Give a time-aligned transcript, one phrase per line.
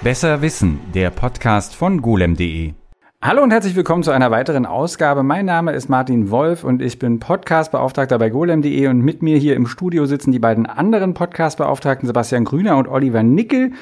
[0.00, 2.72] Besser Wissen, der Podcast von golem.de.
[3.20, 5.24] Hallo und herzlich willkommen zu einer weiteren Ausgabe.
[5.24, 9.56] Mein Name ist Martin Wolf und ich bin Podcastbeauftragter bei golem.de und mit mir hier
[9.56, 13.72] im Studio sitzen die beiden anderen Podcastbeauftragten Sebastian Grüner und Oliver Nickel.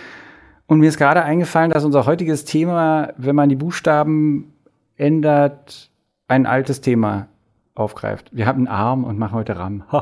[0.66, 4.54] Und mir ist gerade eingefallen, dass unser heutiges Thema, wenn man die Buchstaben
[4.96, 5.90] ändert,
[6.28, 7.28] ein altes Thema
[7.74, 8.30] aufgreift.
[8.32, 9.84] Wir haben einen Arm und machen heute Ram.
[9.92, 10.00] ja,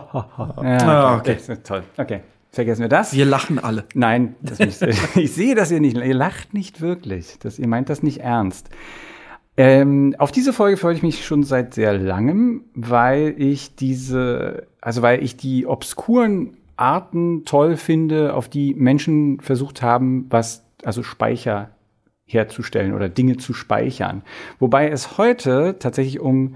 [0.62, 1.38] ah, okay.
[1.42, 1.56] okay.
[1.64, 1.82] Toll.
[1.96, 2.20] Okay.
[2.54, 3.12] Vergessen wir das?
[3.12, 3.84] Wir lachen alle.
[3.94, 4.80] Nein, nicht,
[5.16, 7.36] ich sehe, dass ihr nicht, ihr lacht nicht wirklich.
[7.40, 8.70] Das, ihr meint das nicht ernst.
[9.56, 15.02] Ähm, auf diese Folge freue ich mich schon seit sehr langem, weil ich diese, also
[15.02, 21.70] weil ich die obskuren Arten toll finde, auf die Menschen versucht haben, was, also Speicher
[22.24, 24.22] herzustellen oder Dinge zu speichern.
[24.60, 26.54] Wobei es heute tatsächlich um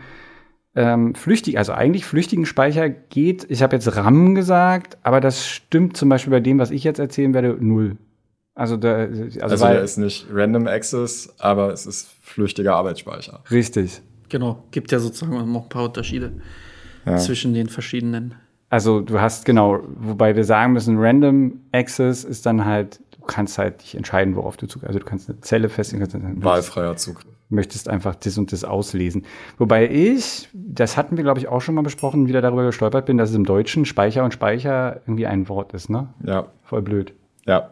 [0.74, 3.46] ähm, flüchtig, also eigentlich flüchtigen Speicher geht.
[3.50, 6.98] Ich habe jetzt RAM gesagt, aber das stimmt zum Beispiel bei dem, was ich jetzt
[6.98, 7.96] erzählen werde, null.
[8.54, 13.42] Also, da, also, also der ist nicht Random Access, aber es ist flüchtiger Arbeitsspeicher.
[13.50, 14.02] Richtig.
[14.28, 16.32] Genau, gibt ja sozusagen noch ein paar Unterschiede
[17.06, 17.16] ja.
[17.16, 18.34] zwischen den verschiedenen.
[18.68, 23.56] Also du hast genau, wobei wir sagen müssen, Random Access ist dann halt, du kannst
[23.56, 24.88] halt dich entscheiden, worauf du zugreifst.
[24.88, 26.42] Also du kannst eine Zelle festlegen.
[26.42, 29.24] Wahlfreier Zugriff möchtest einfach das und das auslesen.
[29.56, 33.18] Wobei ich, das hatten wir, glaube ich, auch schon mal besprochen, wieder darüber gestolpert bin,
[33.18, 36.08] dass es im Deutschen Speicher und Speicher irgendwie ein Wort ist, ne?
[36.24, 36.46] Ja.
[36.62, 37.14] Voll blöd.
[37.46, 37.70] Ja.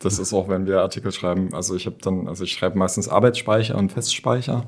[0.00, 1.52] Das ist auch, wenn wir Artikel schreiben.
[1.52, 4.64] Also ich habe dann, also ich schreibe meistens Arbeitsspeicher und Festspeicher.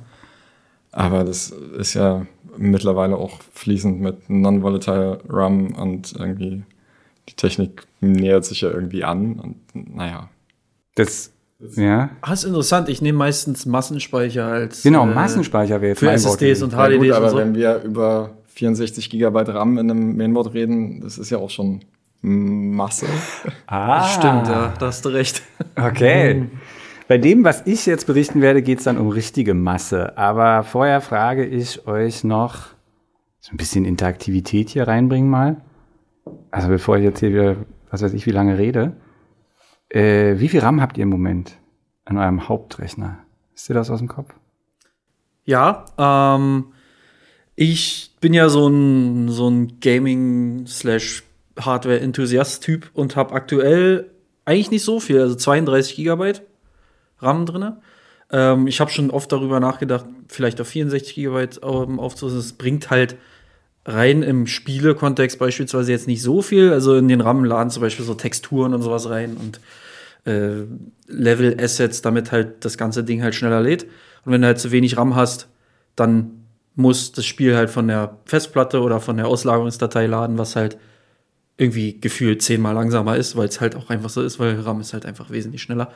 [0.92, 6.64] Aber das ist ja mittlerweile auch fließend mit Non-Volatile RAM und irgendwie
[7.28, 9.56] die Technik nähert sich ja irgendwie an und
[9.94, 10.28] naja.
[10.96, 11.32] Das
[11.76, 12.10] ja.
[12.22, 12.88] Ah, ist interessant.
[12.88, 14.82] Ich nehme meistens Massenspeicher als.
[14.82, 16.92] Genau, äh, Massenspeicher wäre jetzt Für SSDs und HDDs.
[16.92, 17.36] Ja, gut, aber und so.
[17.38, 21.80] wenn wir über 64 GB RAM in einem Mainboard reden, das ist ja auch schon
[22.22, 23.06] Masse.
[23.66, 24.04] Ah.
[24.08, 25.42] Stimmt, ja, da hast du recht.
[25.76, 26.48] Okay.
[27.08, 30.16] Bei dem, was ich jetzt berichten werde, geht es dann um richtige Masse.
[30.16, 32.66] Aber vorher frage ich euch noch
[33.40, 35.56] so ein bisschen Interaktivität hier reinbringen mal.
[36.50, 37.56] Also bevor ich jetzt hier wieder,
[37.90, 38.92] was weiß ich, wie lange rede.
[39.90, 41.58] Äh, wie viel RAM habt ihr im Moment
[42.04, 43.18] an eurem Hauptrechner?
[43.54, 44.32] Ist dir das aus dem Kopf?
[45.44, 46.72] Ja, ähm,
[47.56, 51.24] ich bin ja so ein, so ein Gaming- slash
[51.58, 54.10] Hardware-Enthusiast-Typ und habe aktuell
[54.44, 56.42] eigentlich nicht so viel, also 32 Gigabyte
[57.18, 57.72] RAM drin.
[58.32, 62.38] Ähm, ich habe schon oft darüber nachgedacht, vielleicht auf 64 Gigabyte ähm, aufzusetzen.
[62.38, 63.16] Es bringt halt
[63.92, 66.72] rein im Spiele-Kontext beispielsweise jetzt nicht so viel.
[66.72, 69.60] Also in den RAM laden zum Beispiel so Texturen und sowas rein und
[70.24, 70.64] äh,
[71.08, 73.84] Level-Assets, damit halt das ganze Ding halt schneller lädt.
[74.24, 75.48] Und wenn du halt zu wenig RAM hast,
[75.96, 80.78] dann muss das Spiel halt von der Festplatte oder von der Auslagerungsdatei laden, was halt
[81.56, 84.94] irgendwie gefühlt zehnmal langsamer ist, weil es halt auch einfach so ist, weil RAM ist
[84.94, 85.92] halt einfach wesentlich schneller.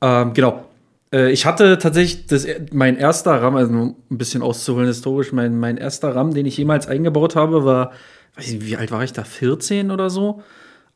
[0.00, 0.69] Ähm, genau.
[1.12, 5.76] Äh, ich hatte tatsächlich das, mein erster RAM, also ein bisschen auszuholen historisch, mein, mein
[5.76, 7.92] erster RAM, den ich jemals eingebaut habe, war,
[8.36, 9.24] weiß ich, wie alt war ich da?
[9.24, 10.42] 14 oder so?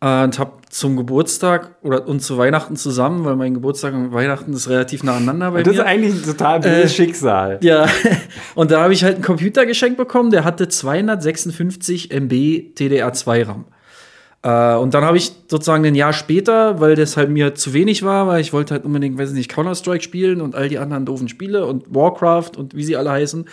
[0.00, 4.52] Äh, und habe zum Geburtstag oder und zu Weihnachten zusammen, weil mein Geburtstag und Weihnachten
[4.52, 5.78] ist relativ nah aneinander bei das mir.
[5.78, 7.60] Das ist eigentlich ein total blödes äh, Schicksal.
[7.62, 7.86] Ja,
[8.54, 12.32] und da habe ich halt einen Computer geschenkt bekommen, der hatte 256 MB
[12.76, 13.64] TDR2 RAM.
[14.44, 18.02] Äh, und dann habe ich sozusagen ein Jahr später, weil das halt mir zu wenig
[18.02, 21.06] war, weil ich wollte halt unbedingt, weiß ich nicht, Counter-Strike spielen und all die anderen
[21.06, 23.46] doofen Spiele und Warcraft und wie sie alle heißen,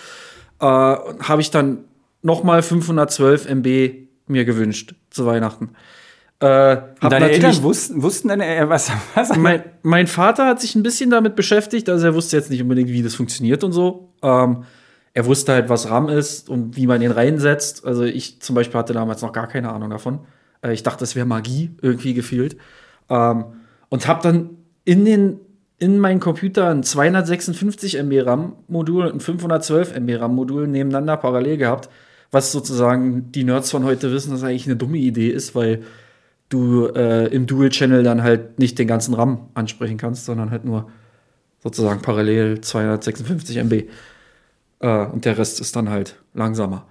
[0.59, 1.85] äh, habe ich dann
[2.22, 3.94] noch mal 512 MB
[4.28, 5.69] mir gewünscht zu Weihnachten.
[6.40, 10.84] Äh, deine Eltern wussten, wussten deine Eltern, was, was mein, mein, Vater hat sich ein
[10.84, 14.09] bisschen damit beschäftigt, also er wusste jetzt nicht unbedingt, wie das funktioniert und so.
[14.22, 14.66] Ähm,
[15.13, 17.85] er wusste halt, was RAM ist und wie man den reinsetzt.
[17.85, 20.19] Also ich zum Beispiel hatte damals noch gar keine Ahnung davon.
[20.62, 22.58] Äh, ich dachte, das wäre Magie irgendwie gefühlt.
[23.10, 23.46] Ähm,
[23.90, 24.50] und habe dann
[24.86, 25.40] in den
[25.82, 31.90] in meinen Computer ein 256 MB RAM-Modul und ein 512 MB RAM-Modul nebeneinander parallel gehabt,
[32.30, 35.82] was sozusagen die Nerds von heute wissen, dass eigentlich eine dumme Idee ist, weil
[36.50, 40.88] du äh, im Dual-Channel dann halt nicht den ganzen RAM ansprechen kannst, sondern halt nur
[41.64, 43.84] sozusagen parallel 256 MB.
[44.82, 46.85] Äh, und der Rest ist dann halt langsamer.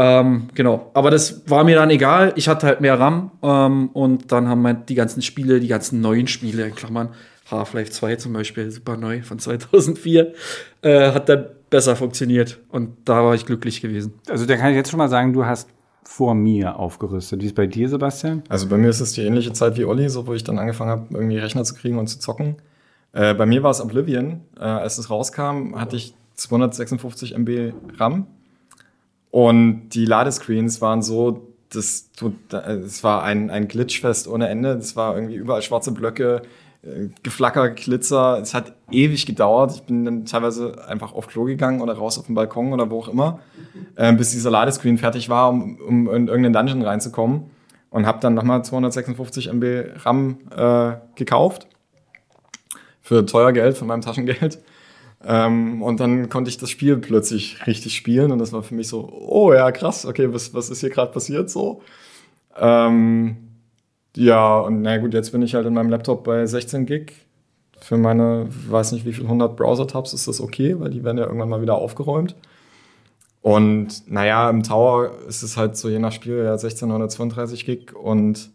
[0.00, 2.32] Ähm, genau, aber das war mir dann egal.
[2.36, 6.00] Ich hatte halt mehr RAM ähm, und dann haben halt die ganzen Spiele, die ganzen
[6.00, 7.08] neuen Spiele, in Klammern,
[7.50, 10.34] Half-Life 2 zum Beispiel, super neu von 2004,
[10.82, 14.14] äh, hat dann besser funktioniert und da war ich glücklich gewesen.
[14.28, 15.68] Also da kann ich jetzt schon mal sagen, du hast
[16.04, 17.42] vor mir aufgerüstet.
[17.42, 18.44] Wie ist bei dir, Sebastian?
[18.48, 20.92] Also bei mir ist es die ähnliche Zeit wie Olli, so wo ich dann angefangen
[20.92, 22.54] habe, irgendwie Rechner zu kriegen und zu zocken.
[23.12, 24.42] Äh, bei mir war es Oblivion.
[24.56, 28.28] Äh, als es rauskam, hatte ich 256 MB RAM.
[29.30, 32.10] Und die Ladescreens waren so, das,
[32.48, 34.76] das war ein, ein Glitchfest ohne Ende.
[34.76, 36.42] Das war irgendwie überall schwarze Blöcke.
[36.82, 38.38] äh, Geflacker, Glitzer.
[38.40, 39.72] Es hat ewig gedauert.
[39.74, 43.00] Ich bin dann teilweise einfach auf Klo gegangen oder raus auf den Balkon oder wo
[43.00, 43.40] auch immer,
[43.96, 47.50] äh, bis dieser Ladescreen fertig war, um, um in irgendeinen Dungeon reinzukommen.
[47.90, 51.66] Und habe dann nochmal 256 MB RAM äh, gekauft.
[53.00, 54.58] Für teuer Geld, von meinem Taschengeld.
[55.24, 58.30] Ähm, und dann konnte ich das Spiel plötzlich richtig spielen.
[58.32, 61.12] Und das war für mich so, oh ja, krass, okay, was, was ist hier gerade
[61.12, 61.82] passiert so?
[62.56, 63.36] Ähm,
[64.16, 67.12] ja, und na gut, jetzt bin ich halt in meinem Laptop bei 16 Gig.
[67.80, 71.24] Für meine, weiß nicht wie viel, 100 Browser-Tabs ist das okay, weil die werden ja
[71.24, 72.34] irgendwann mal wieder aufgeräumt.
[73.40, 77.64] Und naja, im Tower ist es halt so je nach Spiel ja 16 oder 32
[77.64, 77.94] Gig.
[77.94, 78.50] Und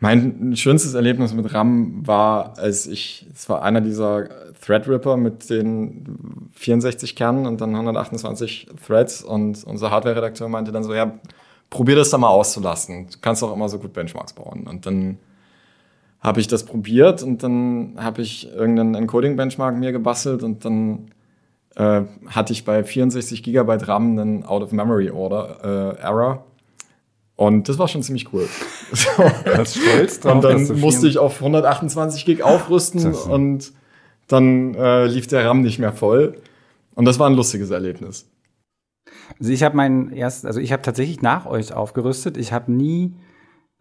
[0.00, 4.28] mein schönstes Erlebnis mit RAM war, als ich, es war einer dieser
[4.60, 9.22] Threadripper mit den 64 Kernen und dann 128 Threads.
[9.22, 11.18] Und unser Hardware-Redakteur meinte dann so, ja,
[11.70, 13.06] probier das da mal auszulassen.
[13.10, 14.66] Du kannst auch immer so gut Benchmarks bauen.
[14.66, 15.18] Und dann
[16.20, 21.10] habe ich das probiert und dann habe ich irgendeinen Encoding-Benchmark mir gebastelt und dann
[21.76, 26.02] äh, hatte ich bei 64 Gigabyte RAM einen Out-of-Memory-Order, äh,
[27.36, 28.48] Und das war schon ziemlich cool.
[28.92, 29.08] so.
[29.44, 33.72] Das stolz drauf, Und dann musste ich auf 128 Gig aufrüsten und
[34.28, 36.36] dann äh, lief der RAM nicht mehr voll.
[36.94, 38.30] Und das war ein lustiges Erlebnis.
[39.38, 42.36] Also ich habe meinen erst, also ich habe tatsächlich nach euch aufgerüstet.
[42.36, 43.14] Ich habe nie,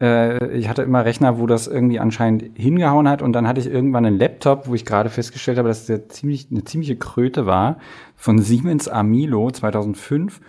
[0.02, 3.68] äh, ich hatte immer Rechner, wo das irgendwie anscheinend hingehauen hat und dann hatte ich
[3.68, 7.78] irgendwann einen Laptop, wo ich gerade festgestellt habe, dass der ziemlich eine ziemliche Kröte war
[8.16, 10.42] von Siemens Amilo 2005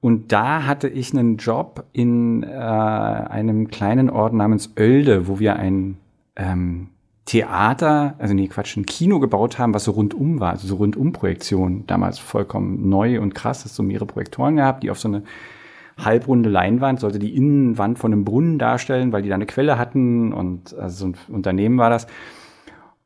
[0.00, 5.56] und da hatte ich einen Job in äh, einem kleinen Ort namens Oelde, wo wir
[5.56, 5.98] ein
[6.36, 6.88] ähm,
[7.26, 11.86] Theater, also nee, Quatsch, ein Kino gebaut haben, was so rundum war, also so Rundumprojektion,
[11.86, 15.22] damals vollkommen neu und krass, das so mehrere Projektoren gehabt, die auf so eine
[15.98, 20.32] halbrunde Leinwand, sollte die Innenwand von einem Brunnen darstellen, weil die da eine Quelle hatten
[20.32, 22.06] und also so ein Unternehmen war das.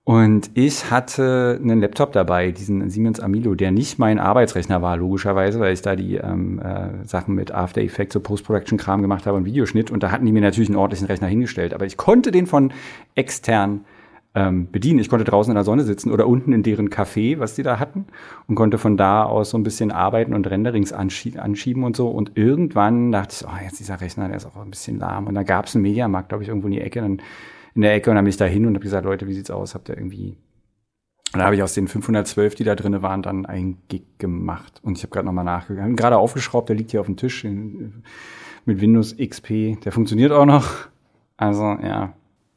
[0.04, 5.60] Und ich hatte einen Laptop dabei, diesen Siemens Amilo, der nicht mein Arbeitsrechner war, logischerweise,
[5.60, 9.46] weil ich da die ähm, äh, Sachen mit After Effects, so Post-Production-Kram gemacht habe und
[9.46, 9.90] Videoschnitt.
[9.90, 11.72] Und da hatten die mir natürlich einen ordentlichen Rechner hingestellt.
[11.72, 12.70] Aber ich konnte den von
[13.14, 13.86] extern
[14.34, 14.98] ähm, bedienen.
[14.98, 17.78] Ich konnte draußen in der Sonne sitzen oder unten in deren Café, was die da
[17.78, 18.04] hatten,
[18.46, 22.08] und konnte von da aus so ein bisschen arbeiten und Renderings anschie anschieben und so.
[22.08, 25.28] Und irgendwann dachte ich, oh, jetzt dieser Rechner, der ist auch ein bisschen lahm.
[25.28, 27.22] Und da gab es einen Mediamarkt, glaube ich, irgendwo in die Ecke, dann
[27.74, 29.50] in der Ecke und dann bin ich da hin und habe gesagt, Leute, wie sieht's
[29.50, 29.74] aus?
[29.74, 30.36] Habt ihr irgendwie
[31.34, 34.80] und da habe ich aus den 512, die da drinne waren, dann ein Gig gemacht.
[34.84, 35.96] Und ich habe gerade nochmal nachgegangen.
[35.96, 38.04] Gerade aufgeschraubt, der liegt hier auf dem Tisch in,
[38.66, 39.80] mit Windows XP.
[39.82, 40.64] Der funktioniert auch noch.
[41.36, 42.12] Also, ja.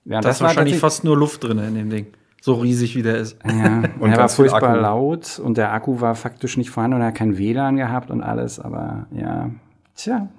[0.06, 2.08] Ja, das, das ist wahrscheinlich fast nur Luft drin in dem Ding.
[2.40, 3.40] So riesig wie der ist.
[3.44, 4.80] Ja, und er war furchtbar Akku.
[4.80, 8.22] laut und der Akku war faktisch nicht vorhanden und er hat kein WLAN gehabt und
[8.22, 9.50] alles, aber ja,
[9.96, 10.30] tja.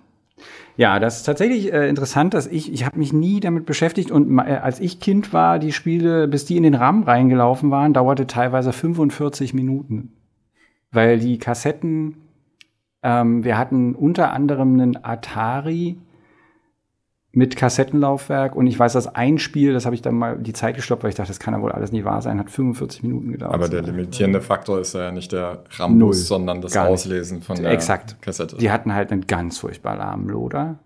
[0.77, 4.39] Ja, das ist tatsächlich äh, interessant, dass ich, ich habe mich nie damit beschäftigt und
[4.39, 8.27] äh, als ich Kind war, die Spiele, bis die in den RAM reingelaufen waren, dauerte
[8.27, 10.13] teilweise 45 Minuten.
[10.91, 12.17] Weil die Kassetten,
[13.03, 15.99] ähm, wir hatten unter anderem einen Atari,
[17.39, 20.75] mit Kassettenlaufwerk und ich weiß, dass ein Spiel, das habe ich dann mal die Zeit
[20.75, 23.31] gestoppt, weil ich dachte, das kann ja wohl alles nicht wahr sein, hat 45 Minuten
[23.31, 23.55] gedauert.
[23.55, 28.21] Aber der limitierende Faktor ist ja nicht der Rambus, sondern das Auslesen von der Exakt.
[28.23, 28.57] Kassette.
[28.57, 30.81] Die hatten halt einen ganz furchtbar lahmen Loader.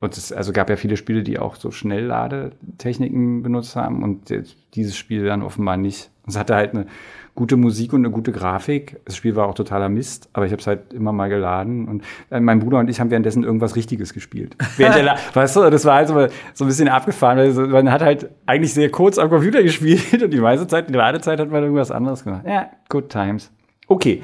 [0.00, 4.32] Und es also gab ja viele Spiele, die auch so Schnellladetechniken benutzt haben und
[4.72, 6.10] dieses Spiel dann offenbar nicht.
[6.26, 6.86] Es hatte halt eine
[7.34, 9.00] gute Musik und eine gute Grafik.
[9.04, 11.88] Das Spiel war auch totaler Mist, aber ich habe es halt immer mal geladen.
[11.88, 14.56] Und äh, mein Bruder und ich haben währenddessen irgendwas Richtiges gespielt.
[15.34, 18.72] weißt du, das war halt so, so ein bisschen abgefahren, weil man hat halt eigentlich
[18.72, 22.22] sehr kurz am Computer gespielt und die meiste Zeit, die Ladezeit hat man irgendwas anderes
[22.22, 22.44] gemacht.
[22.46, 23.50] Ja, good times.
[23.88, 24.22] Okay,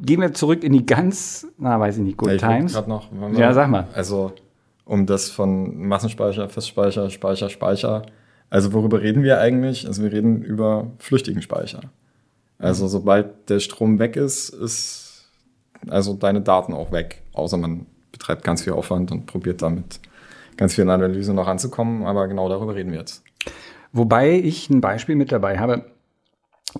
[0.00, 2.86] gehen wir zurück in die ganz, na, weiß ich nicht, good ja, ich times.
[2.86, 3.88] Noch, ja, sag mal.
[3.94, 4.32] Also,
[4.84, 8.02] um das von Massenspeicher, Festspeicher, Speicher, Speicher.
[8.50, 9.86] Also worüber reden wir eigentlich?
[9.86, 11.80] Also wir reden über flüchtigen Speicher.
[12.62, 15.28] Also sobald der Strom weg ist, ist
[15.88, 17.22] also deine Daten auch weg.
[17.32, 19.98] Außer man betreibt ganz viel Aufwand und probiert damit
[20.56, 22.06] ganz viel Analyse noch anzukommen.
[22.06, 23.24] Aber genau darüber reden wir jetzt.
[23.92, 25.84] Wobei ich ein Beispiel mit dabei habe,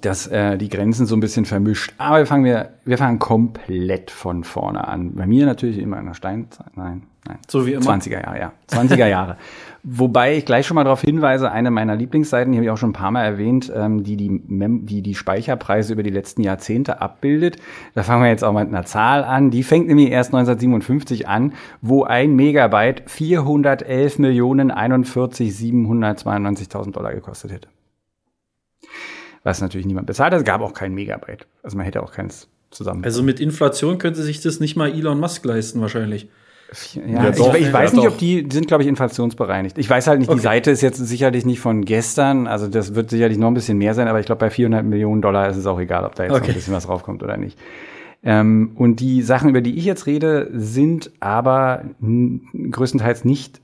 [0.01, 1.93] das äh, die Grenzen so ein bisschen vermischt.
[1.99, 5.17] Aber wir fangen, wir, wir fangen komplett von vorne an.
[5.17, 6.77] Bei mir natürlich immer in der Steinzeit.
[6.77, 7.39] Nein, nein.
[7.49, 7.85] So wie immer.
[7.85, 8.53] 20er Jahre, ja.
[8.71, 9.37] 20er Jahre.
[9.85, 12.91] Wobei ich gleich schon mal darauf hinweise, eine meiner Lieblingsseiten, die habe ich auch schon
[12.91, 17.01] ein paar Mal erwähnt, ähm, die, die, Mem die die Speicherpreise über die letzten Jahrzehnte
[17.01, 17.57] abbildet.
[17.95, 19.51] Da fangen wir jetzt auch mal mit einer Zahl an.
[19.51, 27.67] Die fängt nämlich erst 1957 an, wo ein Megabyte 411 Millionen 41.792.000 Dollar gekostet hätte.
[29.43, 30.39] Was natürlich niemand bezahlt hat.
[30.39, 31.49] Es gab auch kein Megabyte.
[31.65, 33.05] Also man hätte auch keins zusammen.
[33.05, 36.29] Also mit Inflation könnte sich das nicht mal Elon Musk leisten wahrscheinlich.
[37.07, 39.79] Ja, ich, ich, weiß nicht, ob die, die sind, glaube ich, inflationsbereinigt.
[39.79, 40.39] Ich weiß halt nicht, okay.
[40.39, 43.79] die Seite ist jetzt sicherlich nicht von gestern, also das wird sicherlich noch ein bisschen
[43.79, 46.25] mehr sein, aber ich glaube, bei 400 Millionen Dollar ist es auch egal, ob da
[46.25, 46.41] jetzt okay.
[46.41, 47.59] noch ein bisschen was raufkommt oder nicht.
[48.23, 53.61] Ähm, und die Sachen, über die ich jetzt rede, sind aber größtenteils nicht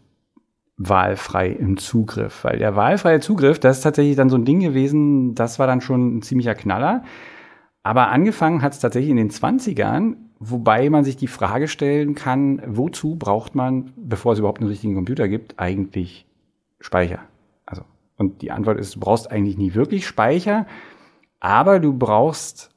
[0.77, 5.35] wahlfrei im Zugriff, weil der wahlfreie Zugriff, das ist tatsächlich dann so ein Ding gewesen,
[5.35, 7.03] das war dann schon ein ziemlicher Knaller.
[7.83, 12.63] Aber angefangen hat es tatsächlich in den 20ern, wobei man sich die Frage stellen kann,
[12.67, 16.27] wozu braucht man, bevor es überhaupt einen richtigen Computer gibt, eigentlich
[16.81, 17.21] Speicher?
[17.67, 17.83] Also,
[18.17, 20.67] und die Antwort ist, du brauchst eigentlich nie wirklich Speicher,
[21.41, 22.71] aber du brauchst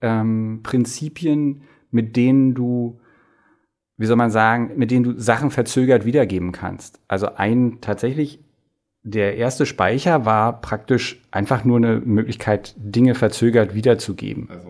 [0.00, 2.98] ähm, Prinzipien, mit denen du
[3.96, 7.00] wie soll man sagen, mit denen du Sachen verzögert wiedergeben kannst.
[7.08, 8.40] Also ein tatsächlich,
[9.02, 14.48] der erste Speicher war praktisch einfach nur eine Möglichkeit, Dinge verzögert wiederzugeben.
[14.50, 14.68] Also.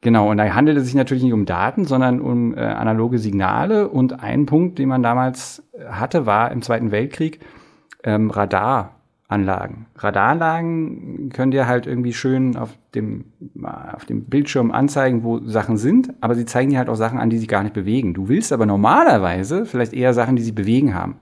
[0.00, 3.88] Genau, und da handelt es sich natürlich nicht um Daten, sondern um äh, analoge Signale.
[3.88, 7.40] Und ein Punkt, den man damals hatte, war im Zweiten Weltkrieg
[8.04, 8.98] ähm, Radar.
[9.30, 9.84] Anlagen.
[9.94, 13.26] Radaranlagen können dir halt irgendwie schön auf dem,
[13.62, 17.28] auf dem Bildschirm anzeigen, wo Sachen sind, aber sie zeigen dir halt auch Sachen an,
[17.28, 18.14] die sich gar nicht bewegen.
[18.14, 21.16] Du willst aber normalerweise vielleicht eher Sachen, die sich bewegen haben.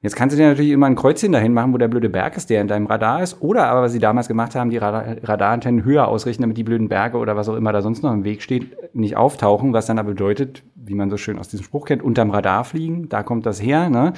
[0.00, 2.50] Jetzt kannst du dir natürlich immer ein Kreuzchen dahin machen, wo der blöde Berg ist,
[2.50, 3.42] der in deinem Radar ist.
[3.42, 6.88] Oder aber, was sie damals gemacht haben, die Radar Radarantennen höher ausrichten, damit die blöden
[6.88, 9.72] Berge oder was auch immer da sonst noch im Weg steht, nicht auftauchen.
[9.72, 13.08] Was dann aber bedeutet, wie man so schön aus diesem Spruch kennt, unterm Radar fliegen.
[13.08, 13.90] Da kommt das her.
[13.90, 14.12] Ne?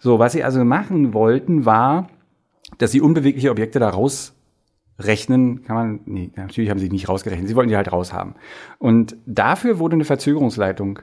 [0.00, 2.08] So, was sie also machen wollten, war,
[2.78, 7.54] dass sie unbewegliche Objekte da rausrechnen, kann man, nee, natürlich haben sie nicht rausgerechnet, sie
[7.54, 8.34] wollten die halt raushaben.
[8.78, 10.98] Und dafür wurde eine Verzögerungsleitung,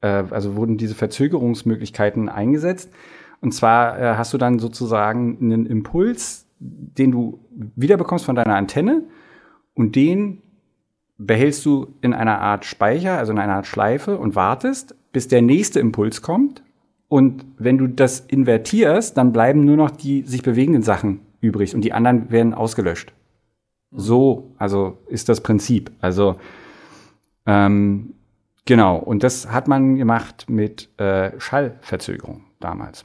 [0.00, 2.90] äh, also wurden diese Verzögerungsmöglichkeiten eingesetzt.
[3.40, 9.04] Und zwar äh, hast du dann sozusagen einen Impuls, den du wiederbekommst von deiner Antenne
[9.74, 10.42] und den
[11.16, 15.42] behältst du in einer Art Speicher, also in einer Art Schleife und wartest, bis der
[15.42, 16.62] nächste Impuls kommt
[17.08, 21.80] und wenn du das invertierst, dann bleiben nur noch die sich bewegenden Sachen übrig und
[21.82, 23.12] die anderen werden ausgelöscht.
[23.90, 25.90] So, also ist das Prinzip.
[26.00, 26.36] Also
[27.46, 28.14] ähm,
[28.64, 33.04] genau, und das hat man gemacht mit äh, Schallverzögerung damals.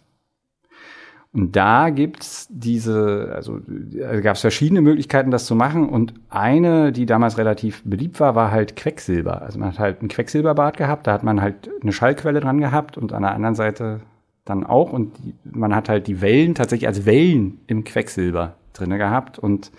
[1.36, 3.60] Und da gibt's diese, also
[3.94, 5.90] äh, gab es verschiedene Möglichkeiten, das zu machen.
[5.90, 9.42] Und eine, die damals relativ beliebt war, war halt Quecksilber.
[9.42, 12.98] Also man hat halt ein Quecksilberbad gehabt, da hat man halt eine Schallquelle dran gehabt
[12.98, 14.00] und an der anderen Seite
[14.46, 14.94] dann auch.
[14.94, 19.74] Und die, man hat halt die Wellen tatsächlich als Wellen im Quecksilber drinne gehabt und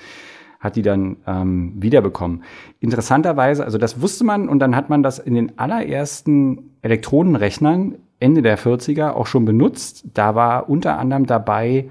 [0.61, 2.43] hat die dann ähm, wiederbekommen.
[2.81, 8.43] Interessanterweise, also das wusste man und dann hat man das in den allerersten Elektronenrechnern Ende
[8.43, 10.05] der 40er auch schon benutzt.
[10.15, 11.91] Da war unter anderem dabei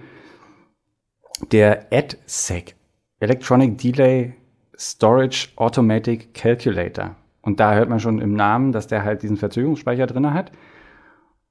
[1.51, 2.75] der EDSEC,
[3.19, 4.33] Electronic Delay
[4.77, 7.15] Storage Automatic Calculator.
[7.41, 10.51] Und da hört man schon im Namen, dass der halt diesen Verzögerungsspeicher drin hat.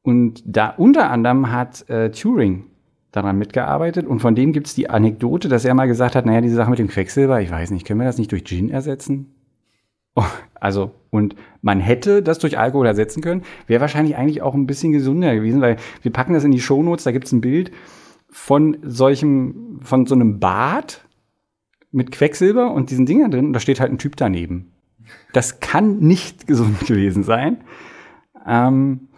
[0.03, 2.67] Und da unter anderem hat äh, Turing
[3.13, 6.41] daran mitgearbeitet und von dem gibt es die Anekdote, dass er mal gesagt hat, naja,
[6.41, 9.34] diese Sache mit dem Quecksilber, ich weiß nicht, können wir das nicht durch Gin ersetzen?
[10.65, 14.93] Also, und man hätte das durch Alkohol ersetzen können, wäre wahrscheinlich eigentlich auch ein bisschen
[14.93, 17.71] gesünder gewesen, weil wir packen das in die Shownotes, da gibt es ein Bild
[18.31, 21.05] von solchem, von so einem Bad
[21.93, 24.73] mit Quecksilber und diesen Dingern drin und da steht halt ein Typ daneben.
[25.35, 27.59] Das kann nicht gesund gewesen sein.
[28.47, 29.09] Ähm,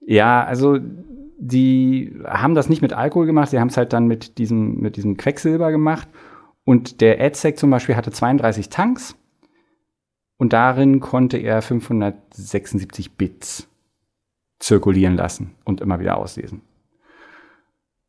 [0.00, 0.78] ja, also
[1.38, 4.96] die haben das nicht mit Alkohol gemacht, sie haben es halt dann mit diesem, mit
[4.96, 6.08] diesem Quecksilber gemacht.
[6.64, 9.16] Und der AdSec zum Beispiel hatte 32 Tanks
[10.36, 13.68] und darin konnte er 576 Bits
[14.58, 16.62] zirkulieren lassen und immer wieder auslesen.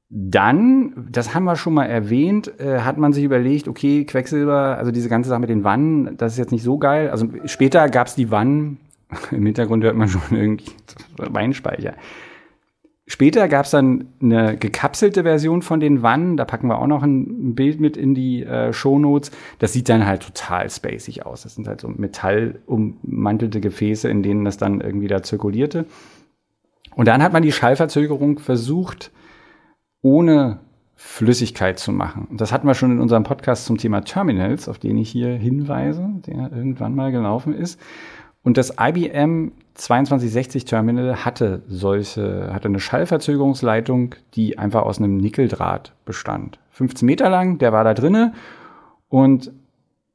[0.09, 4.91] Dann, das haben wir schon mal erwähnt, äh, hat man sich überlegt, okay, Quecksilber, also
[4.91, 7.09] diese ganze Sache mit den Wannen, das ist jetzt nicht so geil.
[7.09, 8.77] Also später gab es die Wannen,
[9.31, 10.71] im Hintergrund hört man schon irgendwie
[11.17, 11.95] Weinspeicher.
[13.07, 16.37] Später gab es dann eine gekapselte Version von den Wannen.
[16.37, 19.29] Da packen wir auch noch ein Bild mit in die äh, Shownotes.
[19.59, 21.43] Das sieht dann halt total spacig aus.
[21.43, 25.85] Das sind halt so metallummantelte Gefäße, in denen das dann irgendwie da zirkulierte.
[26.95, 29.11] Und dann hat man die Schallverzögerung versucht,
[30.01, 30.61] ohne
[30.95, 32.29] Flüssigkeit zu machen.
[32.31, 36.09] Das hatten wir schon in unserem Podcast zum Thema Terminals, auf den ich hier hinweise,
[36.25, 37.79] der irgendwann mal gelaufen ist.
[38.45, 45.93] Und das IBM 2260 Terminal hatte solche, hatte eine Schallverzögerungsleitung, die einfach aus einem Nickeldraht
[46.05, 46.59] bestand.
[46.69, 48.33] 15 Meter lang, der war da drinne
[49.09, 49.51] und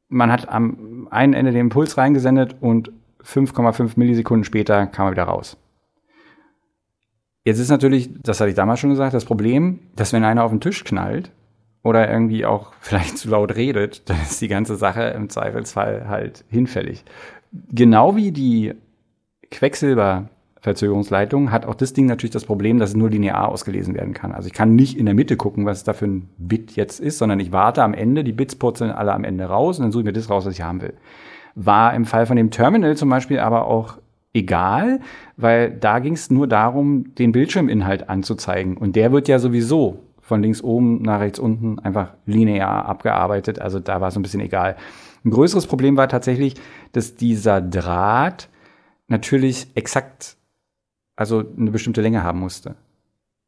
[0.08, 2.92] man hat am einen Ende den Impuls reingesendet und
[3.24, 5.56] 5,5 Millisekunden später kam er wieder raus.
[7.44, 10.52] Jetzt ist natürlich, das hatte ich damals schon gesagt, das Problem, dass wenn einer auf
[10.52, 11.32] den Tisch knallt
[11.82, 16.44] oder irgendwie auch vielleicht zu laut redet, dann ist die ganze Sache im Zweifelsfall halt
[16.48, 17.04] hinfällig
[17.52, 18.74] genau wie die
[19.50, 20.28] Quecksilber
[20.60, 24.32] Verzögerungsleitung, hat auch das Ding natürlich das Problem, dass es nur linear ausgelesen werden kann.
[24.32, 27.16] Also ich kann nicht in der Mitte gucken, was da für ein Bit jetzt ist,
[27.16, 30.02] sondern ich warte am Ende, die Bits purzeln alle am Ende raus und dann suche
[30.02, 30.92] ich mir das raus, was ich haben will.
[31.54, 33.98] War im Fall von dem Terminal zum Beispiel aber auch
[34.34, 35.00] egal,
[35.38, 38.76] weil da ging es nur darum, den Bildschirminhalt anzuzeigen.
[38.76, 43.60] Und der wird ja sowieso von links oben nach rechts unten einfach linear abgearbeitet.
[43.60, 44.76] Also da war es ein bisschen egal.
[45.24, 46.54] Ein größeres Problem war tatsächlich,
[46.92, 48.48] dass dieser Draht
[49.08, 50.36] natürlich exakt,
[51.16, 52.76] also eine bestimmte Länge haben musste.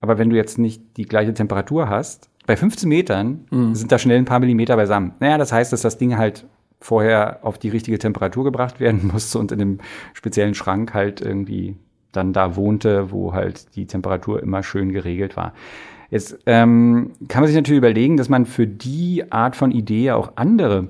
[0.00, 3.75] Aber wenn du jetzt nicht die gleiche Temperatur hast, bei 15 Metern mhm.
[3.75, 5.12] sind da schnell ein paar Millimeter beisammen.
[5.21, 6.45] Naja, das heißt, dass das Ding halt
[6.81, 9.79] vorher auf die richtige Temperatur gebracht werden musste und in dem
[10.12, 11.76] speziellen Schrank halt irgendwie
[12.11, 15.55] dann da wohnte, wo halt die Temperatur immer schön geregelt war.
[16.11, 20.33] Jetzt ähm, kann man sich natürlich überlegen, dass man für die Art von Idee auch
[20.35, 20.88] andere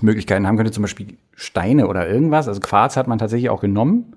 [0.00, 2.48] Möglichkeiten haben könnte, zum Beispiel Steine oder irgendwas.
[2.48, 4.16] Also Quarz hat man tatsächlich auch genommen.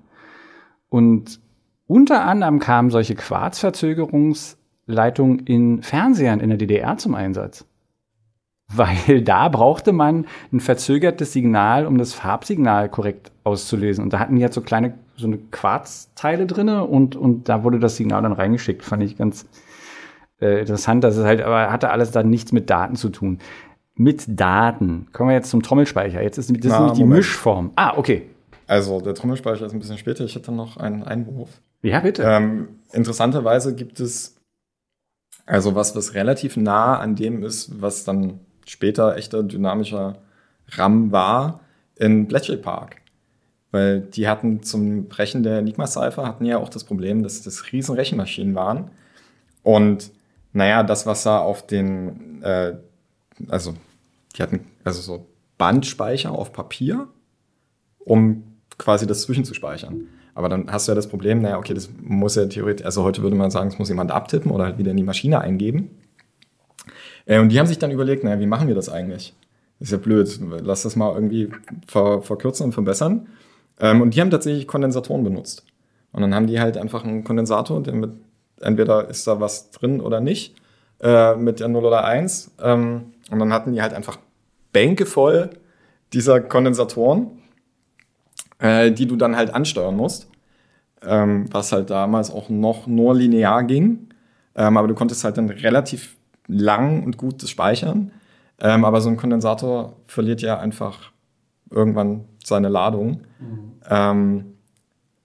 [0.88, 1.40] Und
[1.86, 7.66] unter anderem kamen solche Quarzverzögerungsleitungen in Fernsehern in der DDR zum Einsatz
[8.68, 14.02] weil da brauchte man ein verzögertes Signal, um das Farbsignal korrekt auszulesen.
[14.02, 17.78] Und da hatten die halt so kleine, so eine Quarzteile drinne und, und da wurde
[17.78, 18.82] das Signal dann reingeschickt.
[18.82, 19.46] Fand ich ganz
[20.40, 21.04] äh, interessant.
[21.04, 23.38] Das ist halt, aber hatte alles dann nichts mit Daten zu tun.
[23.96, 25.08] Mit Daten.
[25.12, 26.22] Kommen wir jetzt zum Trommelspeicher.
[26.22, 27.18] Jetzt ist das Na, nämlich die Moment.
[27.18, 27.72] Mischform.
[27.76, 28.28] Ah, okay.
[28.66, 30.24] Also der Trommelspeicher ist ein bisschen später.
[30.24, 31.50] Ich hätte noch einen Einwurf.
[31.82, 32.22] Ja, bitte.
[32.22, 34.36] Ähm, interessanterweise gibt es
[35.46, 40.18] also was, was relativ nah an dem ist, was dann später echter dynamischer
[40.70, 41.60] RAM war
[41.94, 42.96] in Bletchley Park.
[43.70, 47.94] Weil die hatten zum Brechen der Enigma-Cipher hatten ja auch das Problem, dass das riesen
[47.94, 48.90] Rechenmaschinen waren.
[49.62, 50.10] Und
[50.52, 52.74] naja, das, was da auf den, äh,
[53.48, 53.74] also
[54.36, 55.26] die hatten also so
[55.58, 57.08] Bandspeicher auf Papier,
[57.98, 58.44] um
[58.78, 60.08] quasi das zwischenzuspeichern.
[60.34, 63.22] Aber dann hast du ja das Problem, naja, okay, das muss ja theoretisch, also heute
[63.22, 65.90] würde man sagen, es muss jemand abtippen oder halt wieder in die Maschine eingeben.
[67.24, 69.34] Äh, und die haben sich dann überlegt, naja, wie machen wir das eigentlich?
[69.80, 71.50] Ist ja blöd, lass das mal irgendwie
[71.86, 73.28] ver verkürzen und verbessern.
[73.80, 75.64] Ähm, und die haben tatsächlich Kondensatoren benutzt.
[76.12, 78.10] Und dann haben die halt einfach einen Kondensator, der mit,
[78.60, 80.54] entweder ist da was drin oder nicht,
[81.00, 82.52] äh, mit der 0 oder 1.
[82.62, 84.18] Ähm, und dann hatten die halt einfach
[84.76, 85.48] Bänke voll
[86.12, 87.28] dieser Kondensatoren,
[88.58, 90.28] äh, die du dann halt ansteuern musst.
[91.02, 94.08] Ähm, was halt damals auch noch nur linear ging.
[94.54, 98.10] Ähm, aber du konntest halt dann relativ lang und gut das Speichern.
[98.60, 101.10] Ähm, aber so ein Kondensator verliert ja einfach
[101.70, 103.22] irgendwann seine Ladung.
[103.40, 103.72] Mhm.
[103.88, 104.44] Ähm,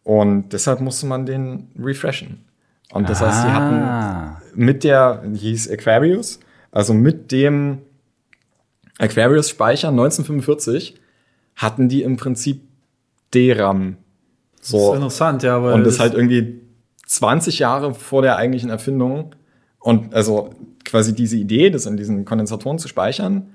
[0.03, 2.45] und deshalb musste man den refreshen.
[2.93, 3.27] Und das ah.
[3.27, 6.39] heißt, sie hatten mit der, die hieß Aquarius,
[6.71, 7.79] also mit dem
[9.01, 10.95] Aquarius-Speicher 1945
[11.55, 12.61] hatten die im Prinzip
[13.33, 13.97] DRAM.
[14.61, 14.77] So.
[14.77, 15.61] Das ist interessant, ja.
[15.63, 16.61] Weil und das, das halt irgendwie
[17.05, 19.35] 20 Jahre vor der eigentlichen Erfindung.
[19.79, 20.51] Und also
[20.85, 23.47] quasi diese Idee, das in diesen Kondensatoren zu speichern,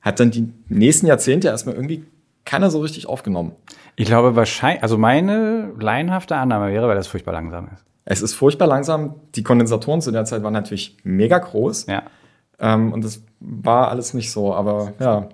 [0.00, 2.04] hat dann die nächsten Jahrzehnte erstmal irgendwie
[2.44, 3.52] keiner so richtig aufgenommen.
[3.94, 7.84] Ich glaube wahrscheinlich, also meine laienhafte Annahme wäre, weil das furchtbar langsam ist.
[8.04, 9.16] Es ist furchtbar langsam.
[9.34, 11.86] Die Kondensatoren zu der Zeit waren natürlich mega groß.
[11.86, 12.04] Ja.
[12.58, 15.28] Ähm, und das war alles nicht so, aber ja.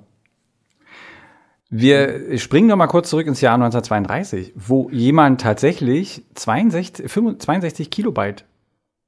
[1.70, 8.44] Wir springen noch mal kurz zurück ins Jahr 1932, wo jemand tatsächlich 62, 62 Kilobyte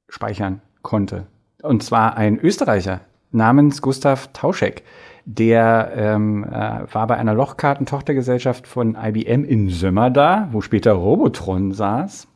[0.09, 1.27] speichern konnte.
[1.61, 3.01] Und zwar ein Österreicher
[3.31, 4.83] namens Gustav Tauschek.
[5.25, 12.27] Der ähm, äh, war bei einer Lochkartentochtergesellschaft von IBM in Sömmerda, wo später Robotron saß.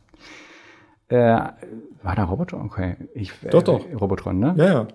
[1.07, 2.61] Äh, war da Robotron?
[2.65, 2.95] Okay.
[3.13, 3.85] Ich, äh, doch, doch.
[3.99, 4.55] Robotron, ne?
[4.57, 4.87] Ja, ja.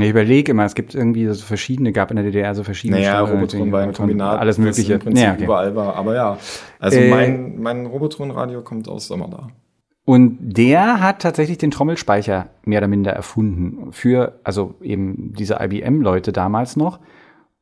[0.00, 3.20] Ich überlege immer, es gibt irgendwie so verschiedene, gab in der DDR so verschiedene naja,
[3.20, 4.94] Robotron war ein Kombinat, alles mögliche.
[4.94, 5.44] Das im Prinzip ja, okay.
[5.44, 5.96] überall war.
[5.96, 6.38] Aber ja,
[6.78, 9.48] also äh, mein, mein Robotron-Radio kommt aus Sommerda.
[10.04, 16.32] Und der hat tatsächlich den Trommelspeicher mehr oder minder erfunden für, also eben diese IBM-Leute
[16.32, 16.98] damals noch.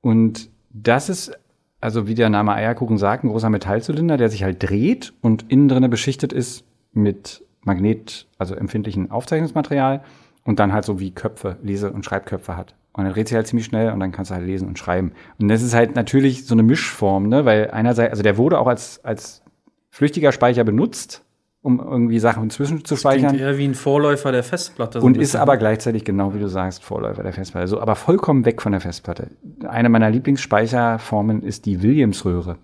[0.01, 1.33] Und das ist,
[1.81, 5.69] also wie der Name Eierkuchen sagt, ein großer Metallzylinder, der sich halt dreht und innen
[5.69, 10.03] drinne beschichtet ist mit Magnet, also empfindlichen Aufzeichnungsmaterial
[10.45, 12.75] und dann halt so wie Köpfe, Lese- und Schreibköpfe hat.
[12.93, 15.13] Und dann dreht sich halt ziemlich schnell und dann kannst du halt lesen und schreiben.
[15.39, 18.67] Und das ist halt natürlich so eine Mischform, ne, weil einerseits, also der wurde auch
[18.67, 19.43] als, als
[19.91, 21.25] flüchtiger Speicher benutzt,
[21.63, 23.33] um irgendwie Sachen zwischenzuspeichern.
[23.33, 25.01] Das eher wie ein Vorläufer der Festplatte.
[25.01, 27.69] So und ist aber gleichzeitig genau wie du sagst, Vorläufer der Festplatte.
[27.69, 29.31] So, aber vollkommen weg von der Festplatte.
[29.69, 32.57] Eine meiner Lieblingsspeicherformen ist die Williams-Röhre.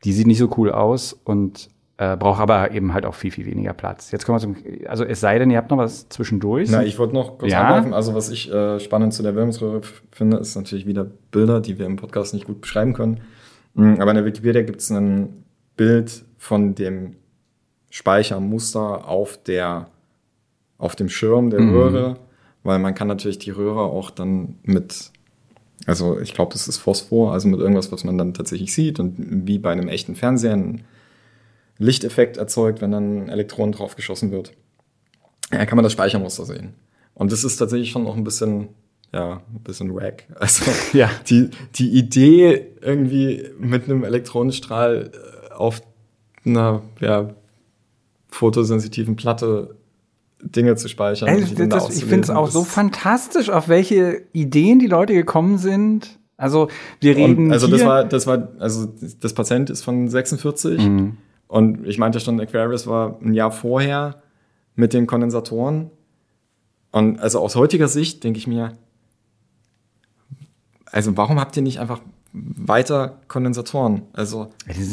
[0.04, 3.46] Die sieht nicht so cool aus und äh, braucht aber eben halt auch viel, viel
[3.46, 4.10] weniger Platz.
[4.10, 4.56] Jetzt kommen wir zum,
[4.88, 6.68] also es sei denn, ihr habt noch was zwischendurch.
[6.70, 7.62] Na, ich wollte noch kurz ja.
[7.62, 7.94] anwerfen.
[7.94, 11.86] Also was ich äh, spannend zu der Wärmungsröhre finde, ist natürlich wieder Bilder, die wir
[11.86, 13.20] im Podcast nicht gut beschreiben können.
[13.74, 15.44] Mhm, aber in der Wikipedia gibt es ein
[15.76, 17.16] Bild von dem
[17.90, 19.88] Speichermuster auf der
[20.78, 21.74] auf dem Schirm der mhm.
[21.74, 22.16] Röhre,
[22.62, 25.12] weil man kann natürlich die Röhre auch dann mit,
[25.86, 29.14] also ich glaube, das ist Phosphor, also mit irgendwas, was man dann tatsächlich sieht und
[29.46, 30.82] wie bei einem echten Fernseher einen
[31.78, 34.52] Lichteffekt erzeugt, wenn dann Elektronen drauf geschossen wird.
[35.52, 36.74] Ja, kann man das Speichermuster sehen.
[37.14, 38.68] Und das ist tatsächlich schon noch ein bisschen,
[39.14, 40.24] ja, ein bisschen wack.
[40.34, 41.08] Also ja.
[41.28, 45.82] die, die Idee, irgendwie mit einem Elektronenstrahl äh, auf
[46.44, 47.30] einer ja,
[48.28, 49.76] fotosensitiven Platte
[50.42, 51.28] Dinge zu speichern.
[51.28, 56.18] Ey, das, ich finde es auch so fantastisch, auf welche Ideen die Leute gekommen sind.
[56.36, 56.68] Also
[57.00, 57.46] wir reden.
[57.46, 58.88] Und also das war, das war, also
[59.20, 61.16] das Patient ist von 46 mhm.
[61.46, 64.22] und ich meinte schon, Aquarius war ein Jahr vorher
[64.74, 65.90] mit den Kondensatoren.
[66.90, 68.76] Und also aus heutiger Sicht denke ich mir,
[70.94, 72.00] also warum habt ihr nicht einfach
[72.32, 74.02] weiter Kondensatoren?
[74.12, 74.50] Also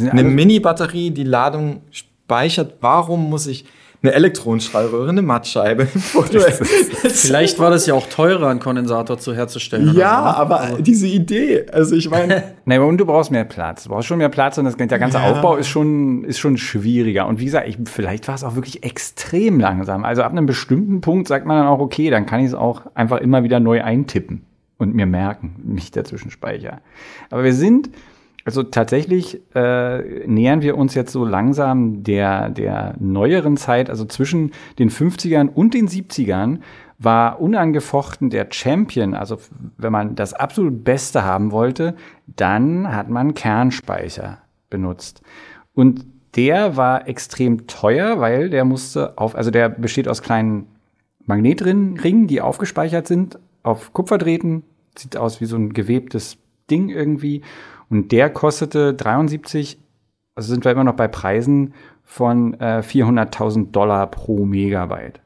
[0.10, 3.66] eine Mini-Batterie, die Ladung speichert, warum muss ich
[4.02, 5.86] eine Elektronenstrahlröhre, eine Mattscheibe.
[7.06, 9.94] Vielleicht war das ja auch teurer, einen Kondensator zu herzustellen.
[9.94, 10.24] Ja, so.
[10.24, 10.38] Ne?
[10.38, 10.82] aber also.
[10.82, 12.56] diese Idee, also ich meine.
[12.66, 13.84] Nein, und du brauchst mehr Platz.
[13.84, 15.30] Du brauchst schon mehr Platz und das, der ganze ja.
[15.30, 17.28] Aufbau ist schon, ist schon schwieriger.
[17.28, 20.04] Und wie gesagt, ich, vielleicht war es auch wirklich extrem langsam.
[20.04, 22.82] Also ab einem bestimmten Punkt sagt man dann auch, okay, dann kann ich es auch
[22.96, 24.48] einfach immer wieder neu eintippen
[24.82, 26.82] und mir merken, nicht dazwischen speicher.
[27.30, 27.92] Aber wir sind
[28.44, 34.52] also tatsächlich äh, nähern wir uns jetzt so langsam der, der neueren Zeit, also zwischen
[34.80, 36.62] den 50ern und den 70ern
[36.98, 39.38] war unangefochten der Champion, also
[39.78, 44.40] wenn man das absolut Beste haben wollte, dann hat man Kernspeicher
[44.72, 45.22] benutzt.
[45.76, 50.66] Und der war extrem teuer, weil der musste auf, also der besteht aus kleinen
[51.26, 54.64] Magnetringen, die aufgespeichert sind auf Kupferdrähten,
[54.98, 56.38] sieht aus wie so ein gewebtes
[56.70, 57.42] Ding irgendwie
[57.90, 59.78] und der kostete 73,
[60.36, 61.74] also sind wir immer noch bei Preisen
[62.04, 65.20] von äh, 400.000 Dollar pro Megabyte.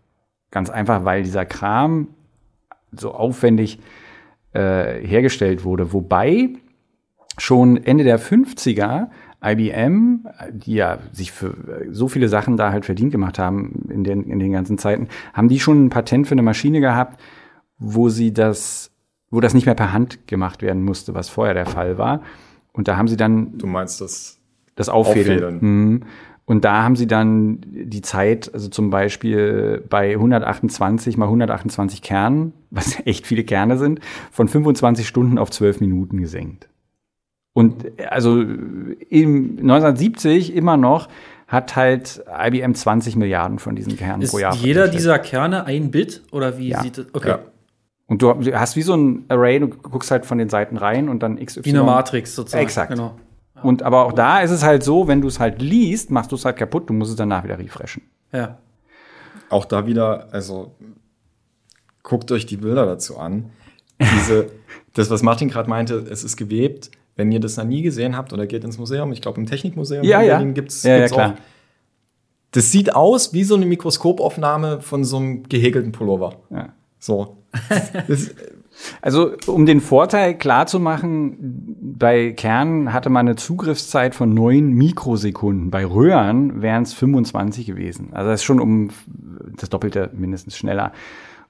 [0.51, 2.07] Ganz einfach, weil dieser Kram
[2.91, 3.79] so aufwendig
[4.53, 5.93] äh, hergestellt wurde.
[5.93, 6.49] Wobei
[7.37, 9.09] schon Ende der 50er
[9.43, 14.23] IBM, die ja sich für so viele Sachen da halt verdient gemacht haben in den,
[14.23, 17.19] in den ganzen Zeiten, haben die schon ein Patent für eine Maschine gehabt,
[17.77, 18.91] wo sie das,
[19.29, 22.21] wo das nicht mehr per Hand gemacht werden musste, was vorher der Fall war.
[22.73, 23.57] Und da haben sie dann.
[23.57, 24.39] Du meinst das?
[24.75, 25.43] Das Auffädeln.
[25.43, 25.59] Auffädeln.
[25.61, 26.03] Mhm.
[26.47, 32.53] Und da haben sie dann die Zeit, also zum Beispiel bei 128 mal 128 Kernen,
[32.69, 33.99] was echt viele Kerne sind,
[34.31, 36.69] von 25 Stunden auf 12 Minuten gesenkt.
[37.53, 41.07] Und also im 1970 immer noch
[41.47, 44.55] hat halt IBM 20 Milliarden von diesen Kernen Ist pro Jahr.
[44.55, 46.81] Jeder dieser Kerne ein Bit oder wie ja.
[46.81, 47.05] sieht das?
[47.13, 47.29] Okay.
[47.29, 47.39] Ja.
[48.07, 51.23] Und du hast wie so ein Array, du guckst halt von den Seiten rein und
[51.23, 51.65] dann XY.
[51.65, 52.63] Wie eine Matrix sozusagen.
[52.63, 52.91] Exakt.
[52.91, 53.15] Genau.
[53.63, 56.35] Und aber auch da ist es halt so, wenn du es halt liest, machst du
[56.35, 58.03] es halt kaputt, du musst es danach wieder refreshen.
[58.31, 58.59] Ja.
[59.49, 60.75] Auch da wieder, also
[62.03, 63.51] guckt euch die Bilder dazu an.
[63.99, 64.51] Diese,
[64.93, 66.91] das, was Martin gerade meinte, es ist gewebt.
[67.15, 70.03] Wenn ihr das noch nie gesehen habt oder geht ins Museum, ich glaube im Technikmuseum
[70.03, 70.53] ja, in Berlin ja.
[70.53, 71.31] gibt's, ja, gibt's ja, klar.
[71.31, 71.41] auch.
[72.51, 76.35] Das sieht aus wie so eine Mikroskopaufnahme von so einem gehäkelten Pullover.
[76.49, 76.73] Ja.
[76.99, 77.37] So.
[79.01, 84.71] Also, um den Vorteil klar zu machen, bei Kernen hatte man eine Zugriffszeit von neun
[84.71, 85.71] Mikrosekunden.
[85.71, 88.09] Bei Röhren wären es 25 gewesen.
[88.13, 88.89] Also das ist schon um
[89.57, 90.91] das Doppelte mindestens schneller.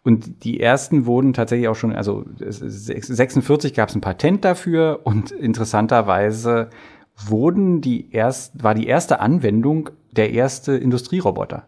[0.04, 5.32] Und die ersten wurden tatsächlich auch schon, also 46 gab es ein Patent dafür und
[5.32, 6.70] interessanterweise
[7.18, 11.66] wurden die erst, war die erste Anwendung der erste Industrieroboter.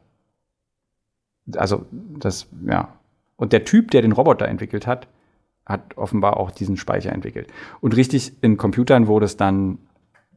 [1.56, 2.96] Also, das, ja.
[3.38, 5.08] Und der Typ, der den Roboter entwickelt hat,
[5.65, 7.47] hat offenbar auch diesen Speicher entwickelt.
[7.82, 9.80] Und richtig in Computern wurde es dann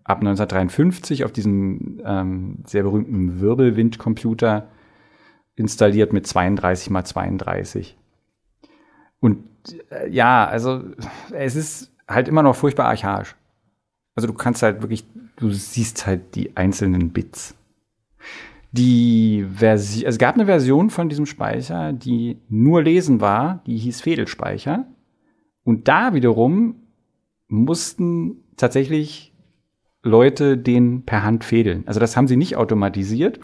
[0.04, 4.68] ab 1953 auf diesem ähm, sehr berühmten Wirbelwindcomputer
[5.54, 7.96] installiert mit 32 mal 32.
[9.20, 9.44] Und
[9.90, 10.82] äh, ja, also
[11.32, 13.36] es ist halt immer noch furchtbar archaisch.
[14.16, 15.04] Also du kannst halt wirklich,
[15.36, 17.54] du siehst halt die einzelnen Bits.
[18.72, 24.00] Die Version, es gab eine Version von diesem Speicher, die nur lesen war, die hieß
[24.00, 24.86] Fädelspeicher.
[25.64, 26.76] Und da wiederum
[27.48, 29.34] mussten tatsächlich
[30.02, 31.82] Leute den per Hand fädeln.
[31.86, 33.40] Also das haben sie nicht automatisiert.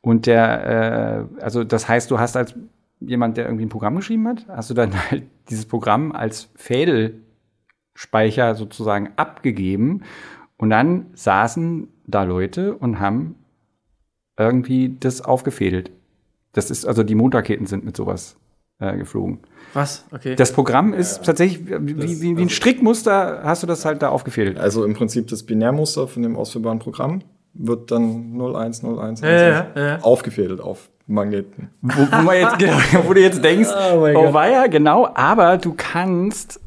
[0.00, 2.54] Und der, äh, also das heißt, du hast als
[3.00, 8.54] jemand, der irgendwie ein Programm geschrieben hat, hast du dann halt dieses Programm als Fädelspeicher
[8.54, 10.04] sozusagen abgegeben.
[10.56, 13.34] Und dann saßen da Leute und haben
[14.38, 15.90] irgendwie das aufgefädelt.
[16.52, 18.36] Das ist, also die Mondraketen sind mit sowas
[18.78, 19.40] äh, geflogen.
[19.72, 20.04] Was?
[20.12, 20.36] Okay.
[20.36, 24.08] Das Programm ist tatsächlich wie, wie, wie ein also- Strickmuster, hast du das halt da
[24.08, 24.58] aufgefädelt.
[24.58, 27.22] Also im Prinzip das Binärmuster von dem ausführbaren Programm
[27.54, 29.98] wird dann 0101 Ja, ja, ja.
[30.02, 31.70] aufgefädelt auf Magneten.
[31.82, 35.58] Wo, wo, man jetzt, genau, wo du jetzt denkst, Oh mein oh, weia, genau, aber
[35.58, 36.60] du kannst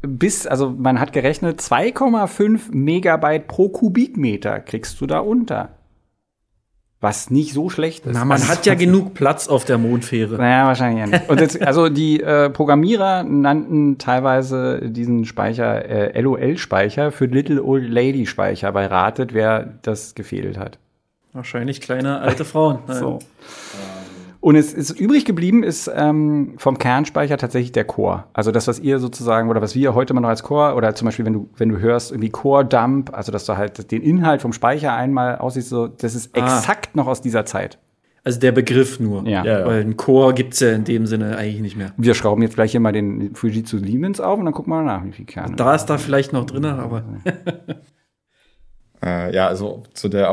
[0.00, 5.70] bis, also man hat gerechnet, 2,5 Megabyte pro Kubikmeter kriegst du da unter.
[7.02, 8.14] Was nicht so schlecht ist.
[8.14, 10.36] Na, man Also, hat ja genug Platz auf der Mondfähre.
[10.36, 11.28] Naja, wahrscheinlich ja nicht.
[11.28, 17.90] Und jetzt, also die äh, Programmierer nannten teilweise diesen Speicher äh, LOL-Speicher für Little Old
[17.90, 20.78] Lady Speicher, weil ratet, wer das gefehlt hat.
[21.32, 22.78] Wahrscheinlich kleine alte Frauen.
[22.86, 23.18] So.
[24.42, 28.24] Und es ist übrig geblieben ist ähm, vom Kernspeicher tatsächlich der Core.
[28.32, 31.06] Also das, was ihr sozusagen oder was wir heute immer noch als Core oder zum
[31.06, 34.42] Beispiel, wenn du wenn du hörst irgendwie Core Dump, also dass du halt den Inhalt
[34.42, 36.40] vom Speicher einmal aussiehst, so das ist Ah.
[36.44, 37.78] exakt noch aus dieser Zeit.
[38.24, 39.24] Also der Begriff nur.
[39.28, 39.44] Ja.
[39.44, 39.64] Ja.
[39.64, 41.92] Weil ein Core gibt's ja in dem Sinne eigentlich nicht mehr.
[41.96, 44.98] Wir schrauben jetzt gleich hier mal den Fujitsu Siemens auf und dann gucken wir mal
[44.98, 45.54] nach, wie viel Kerne.
[45.54, 47.04] Da ist da vielleicht noch drin, aber
[49.04, 50.28] Äh, ja, also zu der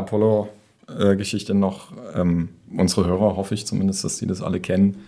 [0.90, 1.92] Apollo-Geschichte noch.
[2.14, 5.04] Ähm, unsere Hörer hoffe ich zumindest, dass die das alle kennen.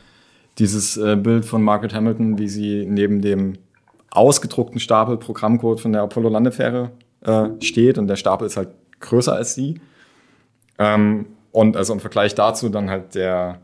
[0.59, 3.55] Dieses äh, Bild von Margaret Hamilton, wie sie neben dem
[4.11, 6.91] ausgedruckten Stapel Programmcode von der Apollo-Landefähre
[7.23, 8.69] äh, steht und der Stapel ist halt
[9.01, 9.81] größer als sie.
[10.79, 13.61] Ähm, und also im Vergleich dazu dann halt der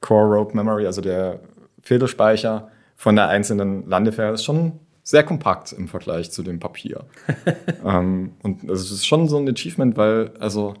[0.00, 1.40] Core Rope Memory, also der
[1.82, 4.72] Filterspeicher von der einzelnen Landefähre ist schon
[5.02, 7.04] sehr kompakt im Vergleich zu dem Papier.
[7.84, 10.74] ähm, und also es ist schon so ein Achievement, weil also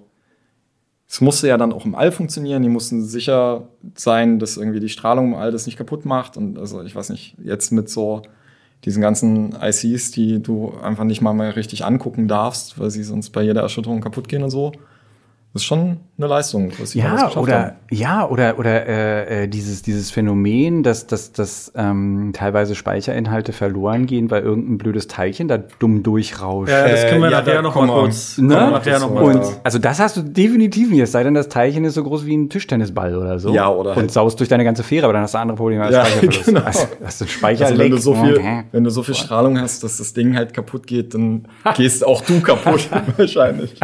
[1.08, 2.62] es musste ja dann auch im All funktionieren.
[2.62, 6.36] Die mussten sicher sein, dass irgendwie die Strahlung im All das nicht kaputt macht.
[6.36, 8.22] Und also ich weiß nicht, jetzt mit so
[8.84, 13.30] diesen ganzen ICs, die du einfach nicht mal mehr richtig angucken darfst, weil sie sonst
[13.30, 14.72] bei jeder Erschütterung kaputt gehen und so.
[15.56, 17.72] Das ist schon eine Leistung, was sie alles Ja, geschafft oder haben.
[17.90, 24.04] ja, oder oder äh, äh, dieses dieses Phänomen, dass dass dass ähm, teilweise Speicherinhalte verloren
[24.04, 26.70] gehen, weil irgendein blödes Teilchen da dumm durchrauscht.
[26.70, 28.36] ja, das können wir Äh, ja, nachher da noch kommen mal wir- kurz.
[28.36, 28.48] Ne?
[28.48, 29.50] nachher noch mal Und Ja.
[29.64, 32.36] also das hast du definitiv nicht, es sei denn, das Teilchen ist so groß wie
[32.36, 33.54] ein Tischtennisball oder so.
[33.54, 35.84] Ja, oder Und halt- saust durch deine ganze Fähre, aber dann hast du andere Probleme
[35.84, 36.44] als Ja, Speicherverlust.
[36.48, 36.60] genau.
[36.60, 38.64] Also, hast du Speicher Also wenn du so viel, Okay.
[38.72, 42.20] wenn du so viel Strahlung hast, dass das Ding halt kaputt geht, dann gehst auch
[42.20, 43.74] du kaputt wahrscheinlich.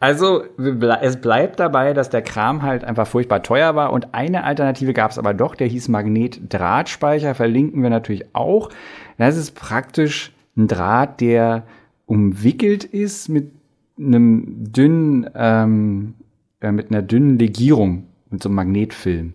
[0.00, 4.94] Also es bleibt dabei, dass der Kram halt einfach furchtbar teuer war und eine Alternative
[4.94, 8.70] gab es aber doch, der hieß Magnetdrahtspeicher, verlinken wir natürlich auch.
[9.18, 11.64] Das ist praktisch ein Draht, der
[12.06, 13.52] umwickelt ist mit
[13.98, 16.14] einem dünnen, ähm,
[16.62, 19.34] äh, mit einer dünnen Legierung, mit so einem Magnetfilm.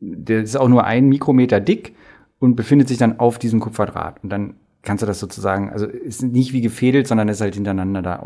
[0.00, 1.94] Der ist auch nur ein Mikrometer dick
[2.38, 4.22] und befindet sich dann auf diesem Kupferdraht.
[4.22, 8.02] Und dann kannst du das sozusagen, also ist nicht wie gefädelt, sondern ist halt hintereinander
[8.02, 8.16] da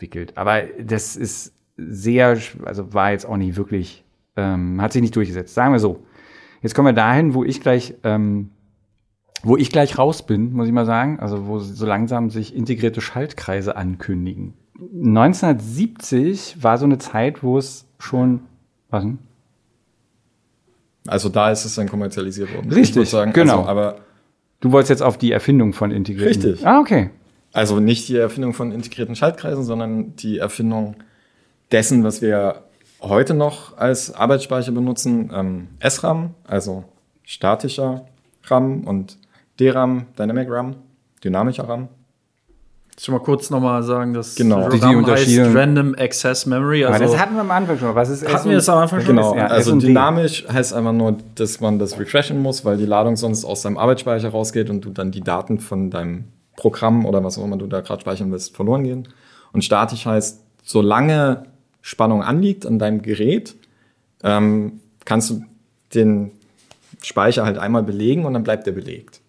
[0.00, 0.36] aufgewickelt.
[0.36, 4.04] Aber das ist sehr, also war jetzt auch nicht wirklich,
[4.36, 5.54] ähm, hat sich nicht durchgesetzt.
[5.54, 6.04] Sagen wir so.
[6.62, 8.50] Jetzt kommen wir dahin, wo ich gleich, ähm,
[9.42, 11.20] wo ich gleich raus bin, muss ich mal sagen.
[11.20, 14.54] Also wo so langsam sich integrierte Schaltkreise ankündigen.
[14.78, 18.40] 1970 war so eine Zeit, wo es schon,
[18.90, 19.18] was denn?
[21.06, 22.70] Also da ist es dann kommerzialisiert worden.
[22.70, 23.60] Richtig, sagen, genau.
[23.60, 23.96] Also, aber
[24.60, 26.42] Du wolltest jetzt auf die Erfindung von integrierten.
[26.42, 26.66] Richtig.
[26.66, 27.10] Ah, okay.
[27.52, 30.96] Also nicht die Erfindung von integrierten Schaltkreisen, sondern die Erfindung
[31.72, 32.62] dessen, was wir
[33.00, 36.84] heute noch als Arbeitsspeicher benutzen, ähm, SRAM, also
[37.24, 38.06] statischer
[38.44, 39.16] RAM und
[39.58, 40.76] DRAM, Dynamic RAM,
[41.24, 41.88] dynamischer RAM.
[42.98, 44.68] Schon mal kurz noch mal sagen, dass Genau.
[44.68, 46.84] Die- die RAM Unterschiede- heißt Random Access Memory.
[46.84, 47.94] Aber Also das hatten wir am Anfang schon.
[47.94, 49.16] Was ist Hatten wir das am Anfang schon?
[49.16, 49.86] Genau, Ja, also S&D.
[49.86, 53.78] dynamisch heißt einfach nur, dass man das refreshen muss, weil die Ladung sonst aus deinem
[53.78, 56.24] Arbeitsspeicher rausgeht und du dann die Daten von deinem
[56.60, 59.08] Programm oder was auch immer du da gerade speichern willst, verloren gehen.
[59.52, 61.44] Und statisch heißt, solange
[61.80, 63.56] Spannung anliegt an deinem Gerät,
[64.22, 65.42] ähm, kannst du
[65.94, 66.32] den
[67.02, 69.22] Speicher halt einmal belegen und dann bleibt der belegt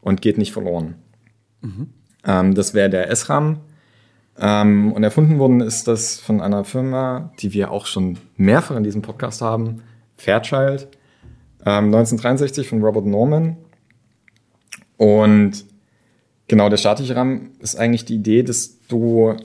[0.00, 0.94] und geht nicht verloren.
[1.60, 1.88] Mhm.
[2.24, 3.58] Ähm, das wäre der SRAM.
[4.38, 8.84] Ähm, und erfunden worden ist das von einer Firma, die wir auch schon mehrfach in
[8.84, 9.82] diesem Podcast haben,
[10.16, 10.88] Fairchild,
[11.64, 13.56] 1963 ähm, von Robert Norman.
[14.96, 15.64] Und
[16.48, 19.36] genau, der statische RAM ist eigentlich die Idee, dass du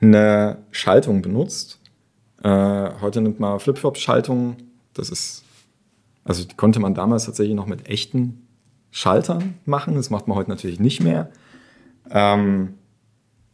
[0.00, 1.78] eine Schaltung benutzt.
[2.42, 4.56] Äh, heute nimmt man Flip-Flop-Schaltung.
[4.94, 5.44] Das ist,
[6.24, 8.46] also die konnte man damals tatsächlich noch mit echten
[8.90, 9.94] Schaltern machen.
[9.94, 11.30] Das macht man heute natürlich nicht mehr.
[12.10, 12.74] Ähm,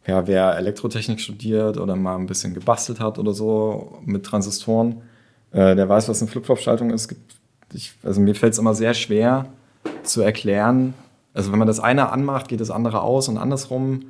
[0.07, 5.02] ja, wer Elektrotechnik studiert oder mal ein bisschen gebastelt hat oder so mit Transistoren,
[5.50, 7.14] äh, der weiß, was eine Flip-Flop-Schaltung ist.
[7.74, 9.46] Ich, also mir fällt es immer sehr schwer
[10.05, 10.94] zu erklären.
[11.37, 14.07] Also wenn man das eine anmacht, geht das andere aus und andersrum.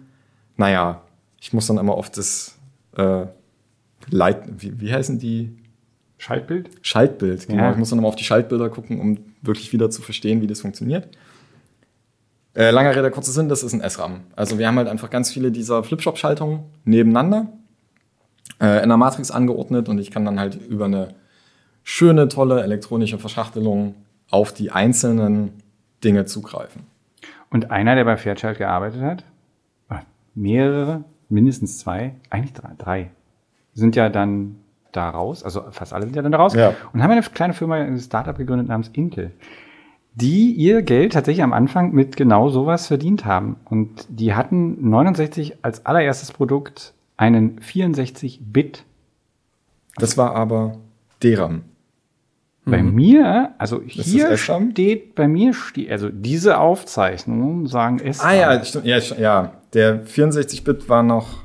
[0.56, 1.02] Naja,
[1.40, 2.56] ich muss dann immer auf das
[2.96, 3.26] äh,
[4.08, 5.58] Leit wie, wie heißen die?
[6.18, 6.70] Schaltbild?
[6.80, 7.64] Schaltbild, genau.
[7.64, 7.72] Ja.
[7.72, 10.60] Ich muss dann immer auf die Schaltbilder gucken, um wirklich wieder zu verstehen, wie das
[10.60, 11.08] funktioniert.
[12.54, 14.20] Äh, langer Rede, kurzer Sinn, das ist ein SRAM.
[14.34, 17.48] Also wir haben halt einfach ganz viele dieser Flipshop-Schaltungen nebeneinander
[18.60, 21.08] äh, in der Matrix angeordnet und ich kann dann halt über eine
[21.82, 23.96] schöne, tolle elektronische Verschachtelung
[24.30, 25.52] auf die einzelnen
[26.02, 26.95] Dinge zugreifen.
[27.50, 29.24] Und einer, der bei Fairchild gearbeitet hat,
[30.34, 33.10] mehrere, mindestens zwei, eigentlich drei, drei
[33.72, 34.56] sind ja dann
[34.92, 36.74] da raus, also fast alle sind ja dann da raus ja.
[36.92, 39.32] und haben eine kleine Firma, ein Startup gegründet namens Intel
[40.16, 43.56] die ihr Geld tatsächlich am Anfang mit genau sowas verdient haben.
[43.66, 48.84] Und die hatten 69 als allererstes Produkt einen 64-Bit.
[49.96, 50.78] Das war aber
[51.22, 51.64] DRAM.
[52.68, 52.94] Bei mhm.
[52.96, 58.20] mir, also hier steht, bei mir steht, also diese Aufzeichnungen sagen es.
[58.20, 61.44] Ah ja, ja, ja, der 64-Bit war noch.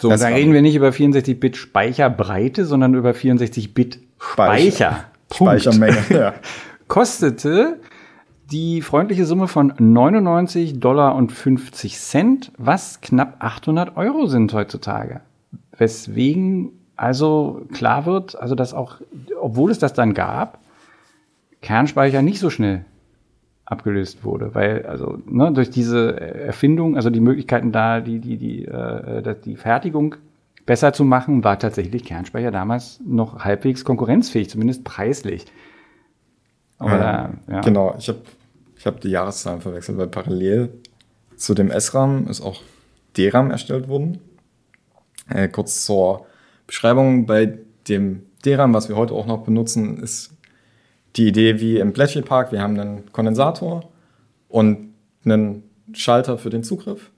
[0.00, 5.04] So, da reden wir nicht über 64-Bit Speicherbreite, sondern über 64-Bit Speicher.
[5.32, 6.34] Speichermenge, ja.
[6.86, 7.80] kostete
[8.50, 15.22] die freundliche Summe von 99 Dollar und 50 Cent, was knapp 800 Euro sind heutzutage.
[15.78, 18.96] Weswegen also klar wird, also dass auch,
[19.40, 20.58] obwohl es das dann gab,
[21.60, 22.84] Kernspeicher nicht so schnell
[23.64, 28.64] abgelöst wurde, weil also ne, durch diese Erfindung, also die Möglichkeiten da, die die die
[28.64, 30.14] äh, die Fertigung
[30.64, 35.46] besser zu machen, war tatsächlich Kernspeicher damals noch halbwegs konkurrenzfähig, zumindest preislich.
[36.78, 37.60] Aber, ähm, ja.
[37.60, 38.18] Genau, ich habe
[38.76, 40.70] ich hab die Jahreszahlen verwechselt, weil parallel
[41.36, 42.62] zu dem SRAM ist auch
[43.16, 44.18] DRAM erstellt worden.
[45.28, 46.26] Äh, kurz zur
[46.66, 50.30] Beschreibung, bei dem DRAM, was wir heute auch noch benutzen, ist
[51.16, 53.88] die Idee wie im Bletchley Park, wir haben einen Kondensator
[54.48, 54.92] und
[55.24, 57.10] einen Schalter für den Zugriff,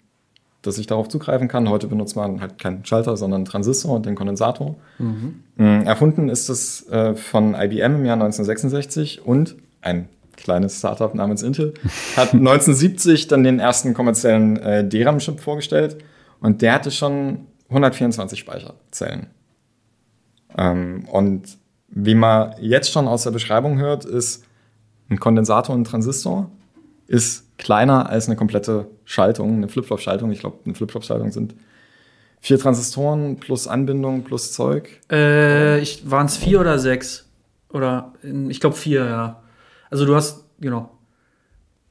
[0.62, 1.68] dass ich darauf zugreifen kann.
[1.68, 4.76] Heute benutzt man halt keinen Schalter, sondern einen Transistor und den Kondensator.
[4.98, 5.42] Mhm.
[5.56, 11.42] Mm, erfunden ist es äh, von IBM im Jahr 1966 und ein kleines Startup namens
[11.42, 11.74] Intel
[12.16, 15.98] hat 1970 dann den ersten kommerziellen äh, DRAM-Chip vorgestellt
[16.40, 19.26] und der hatte schon 124 Speicherzellen.
[20.58, 21.56] Ähm, und
[21.88, 24.44] wie man jetzt schon aus der Beschreibung hört, ist
[25.08, 26.50] ein Kondensator und ein Transistor
[27.06, 30.30] ist kleiner als eine komplette Schaltung, eine Flip-Flop-Schaltung.
[30.30, 31.54] Ich glaube, eine Flip-Flop-Schaltung sind
[32.40, 35.00] vier Transistoren plus Anbindung plus Zeug.
[35.10, 37.26] Äh, Waren es vier oder sechs?
[37.70, 38.12] Oder
[38.48, 39.42] ich glaube vier, ja.
[39.90, 40.90] Also du hast, genau.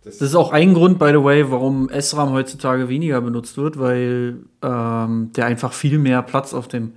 [0.04, 3.80] Das, das ist auch ein Grund, by the way, warum SRAM heutzutage weniger benutzt wird,
[3.80, 6.94] weil ähm, der einfach viel mehr Platz auf dem,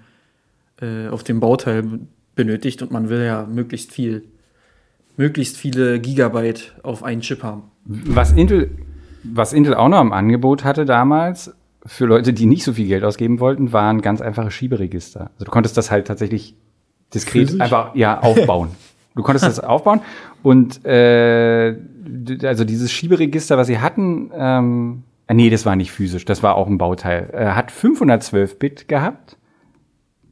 [0.81, 1.85] äh, auf dem Bauteil
[2.35, 4.25] benötigt und man will ja möglichst viel,
[5.17, 7.65] möglichst viele Gigabyte auf einen Chip haben.
[7.85, 8.71] Was Intel,
[9.23, 11.55] was Intel auch noch im Angebot hatte damals,
[11.87, 15.31] für Leute, die nicht so viel Geld ausgeben wollten, waren ganz einfache Schieberegister.
[15.33, 16.55] Also du konntest das halt tatsächlich
[17.15, 17.61] diskret Physisch?
[17.61, 18.71] einfach ja aufbauen.
[19.17, 20.03] Du konntest das aufbauen
[20.45, 21.77] und äh,
[22.45, 26.55] also dieses Schieberegister, was sie hatten, ähm, äh, nee, das war nicht physisch, das war
[26.55, 27.29] auch ein Bauteil.
[27.33, 29.37] Äh, hat 512 Bit gehabt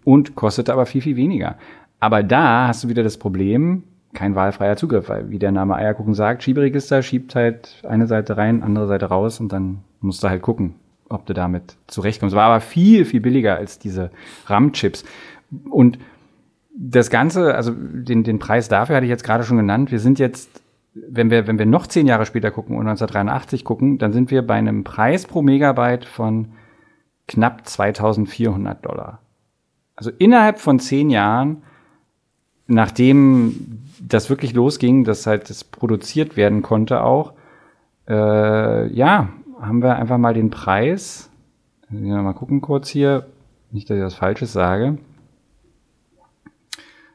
[0.08, 1.56] und kostete aber viel viel weniger.
[2.00, 3.82] Aber da hast du wieder das Problem,
[4.14, 8.62] kein wahlfreier Zugriff, weil wie der Name Eierkuchen sagt, Schieberegister schiebt halt eine Seite rein,
[8.62, 10.76] andere Seite raus und dann musst du halt gucken,
[11.10, 12.34] ob du damit zurechtkommst.
[12.34, 14.10] War aber viel, viel billiger als diese
[14.46, 15.04] RAM-Chips.
[15.68, 15.98] Und
[16.74, 19.90] das Ganze, also den, den Preis dafür hatte ich jetzt gerade schon genannt.
[19.90, 20.62] Wir sind jetzt,
[20.94, 24.40] wenn wir, wenn wir noch zehn Jahre später gucken und 1983 gucken, dann sind wir
[24.40, 26.48] bei einem Preis pro Megabyte von
[27.26, 29.20] knapp 2400 Dollar.
[29.98, 31.64] Also innerhalb von zehn Jahren,
[32.68, 37.32] nachdem das wirklich losging, dass halt das produziert werden konnte auch,
[38.08, 39.30] äh, ja,
[39.60, 41.30] haben wir einfach mal den Preis.
[41.90, 43.26] Mal gucken kurz hier.
[43.72, 44.98] Nicht, dass ich was Falsches sage.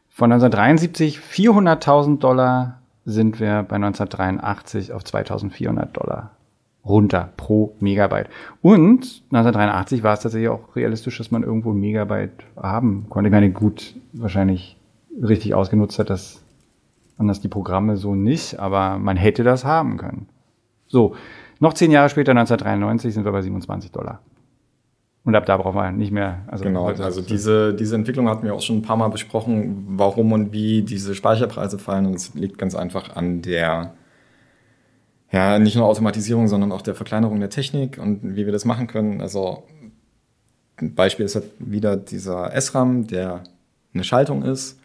[0.10, 6.32] Von 1973 400.000 Dollar sind wir bei 1983 auf 2.400 Dollar
[6.86, 8.30] runter pro Megabyte.
[8.62, 13.30] Und 1983 war es tatsächlich auch realistisch, dass man irgendwo ein Megabyte haben konnte.
[13.30, 14.78] Ich meine, gut, wahrscheinlich
[15.22, 16.42] richtig ausgenutzt hat das
[17.18, 20.28] anders die Programme so nicht, aber man hätte das haben können.
[20.88, 21.16] So,
[21.60, 24.20] noch zehn Jahre später, 1993, sind wir bei 27 Dollar.
[25.24, 26.42] Und ab da brauchen wir nicht mehr.
[26.48, 30.34] Also genau, also diese, diese Entwicklung hatten wir auch schon ein paar Mal besprochen, warum
[30.34, 32.08] und wie diese Speicherpreise fallen.
[32.08, 33.94] Und es liegt ganz einfach an der,
[35.34, 38.86] ja, nicht nur Automatisierung, sondern auch der Verkleinerung der Technik und wie wir das machen
[38.86, 39.20] können.
[39.20, 39.64] Also
[40.78, 43.44] ein Beispiel ist halt wieder dieser SRAM, der
[43.96, 44.80] eine Schaltung ist.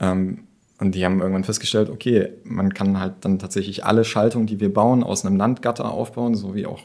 [0.00, 0.44] Ähm,
[0.80, 4.72] und die haben irgendwann festgestellt, okay, man kann halt dann tatsächlich alle Schaltungen, die wir
[4.72, 6.80] bauen, aus einem Landgatter aufbauen, so wie auch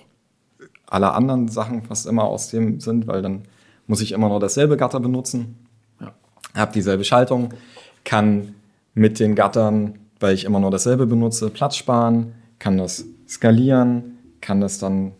[0.86, 3.44] alle anderen Sachen fast immer aus dem sind, weil dann
[3.88, 5.56] muss ich immer nur dasselbe Gatter benutzen.
[6.02, 6.14] Ja.
[6.54, 7.54] Habe dieselbe Schaltung,
[8.04, 8.56] kann
[8.94, 14.62] mit den Gattern, weil ich immer nur dasselbe benutze, Platz sparen, kann das skalieren, kann
[14.62, 15.14] das dann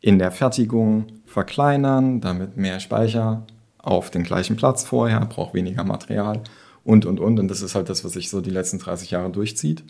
[0.00, 3.46] in der Fertigung verkleinern, damit mehr Speicher
[3.78, 6.42] auf den gleichen Platz vorher, braucht weniger Material
[6.84, 7.38] und, und, und.
[7.38, 9.84] Und das ist halt das, was sich so die letzten 30 Jahre durchzieht.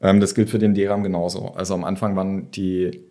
[0.00, 1.52] Ähm, das gilt für den DRAM genauso.
[1.54, 3.02] Also am Anfang waren die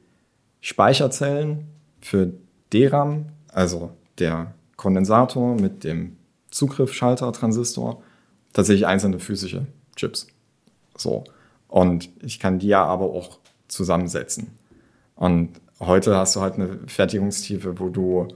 [0.62, 1.66] Speicherzellen
[2.02, 2.34] für
[2.72, 6.18] DRAM, also der Kondensator mit dem
[6.52, 8.02] Zugriffsschalter, Transistor,
[8.54, 10.28] tatsächlich einzelne physische Chips.
[10.98, 11.24] So.
[11.70, 14.52] Und ich kann die ja aber auch zusammensetzen.
[15.16, 18.28] Und heute hast du halt eine Fertigungstiefe, wo du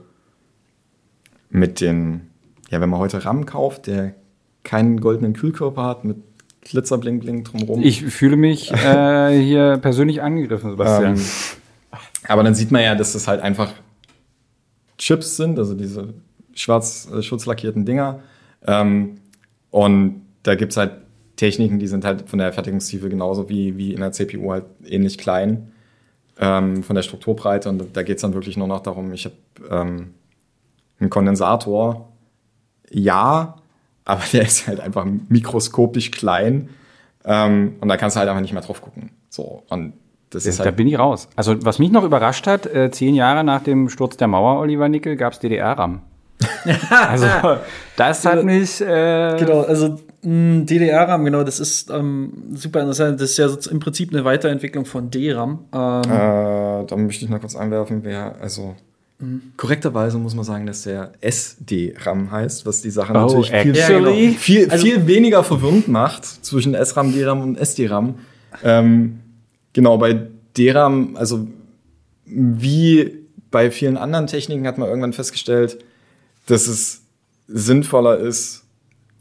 [1.50, 2.30] mit den,
[2.70, 4.14] ja, wenn man heute RAM kauft, der
[4.62, 6.16] keinen goldenen Kühlkörper hat mit
[6.62, 7.82] Glitzerbling-Bling drumherum.
[7.82, 11.16] Ich fühle mich äh, hier persönlich angegriffen, Sebastian.
[11.16, 11.24] Ähm,
[12.26, 13.72] aber dann sieht man ja, dass das halt einfach
[14.96, 16.14] Chips sind, also diese
[16.54, 18.20] schwarz äh, schutzlackierten Dinger.
[18.66, 19.16] Ähm,
[19.70, 20.92] und da gibt es halt
[21.36, 25.18] Techniken, die sind halt von der Fertigungstiefe genauso wie, wie in der CPU halt ähnlich
[25.18, 25.72] klein
[26.38, 27.68] ähm, von der Strukturbreite.
[27.68, 29.34] Und da geht es dann wirklich nur noch darum, ich habe
[29.70, 30.14] ähm,
[31.00, 32.08] einen Kondensator,
[32.90, 33.56] ja,
[34.04, 36.68] aber der ist halt einfach mikroskopisch klein.
[37.24, 39.10] Ähm, und da kannst du halt einfach nicht mehr drauf gucken.
[39.30, 39.94] So, und
[40.30, 41.28] das ist halt da bin ich raus.
[41.36, 44.88] Also, was mich noch überrascht hat, äh, zehn Jahre nach dem Sturz der Mauer, Oliver
[44.88, 46.02] Nickel, gab es DDR-RAM.
[46.90, 47.26] also,
[47.96, 48.80] das hat mich.
[48.80, 53.20] Äh genau, also DDR-RAM, genau, das ist ähm, super interessant.
[53.20, 55.66] Das ist ja so im Prinzip eine Weiterentwicklung von DRAM.
[55.72, 58.74] Ähm, äh, da möchte ich noch kurz einwerfen, wer, also
[59.56, 63.88] Korrekterweise muss man sagen, dass der SD-RAM heißt, was die Sache oh, natürlich viel, ja,
[63.88, 64.38] genau.
[64.38, 68.16] viel, also, viel, weniger verwirrend macht zwischen SRAM, DRAM und SD-RAM.
[68.64, 69.20] Ähm,
[69.72, 71.46] genau, bei DRAM, also
[72.26, 73.18] wie
[73.50, 75.78] bei vielen anderen Techniken hat man irgendwann festgestellt,
[76.46, 77.02] dass es
[77.46, 78.63] sinnvoller ist,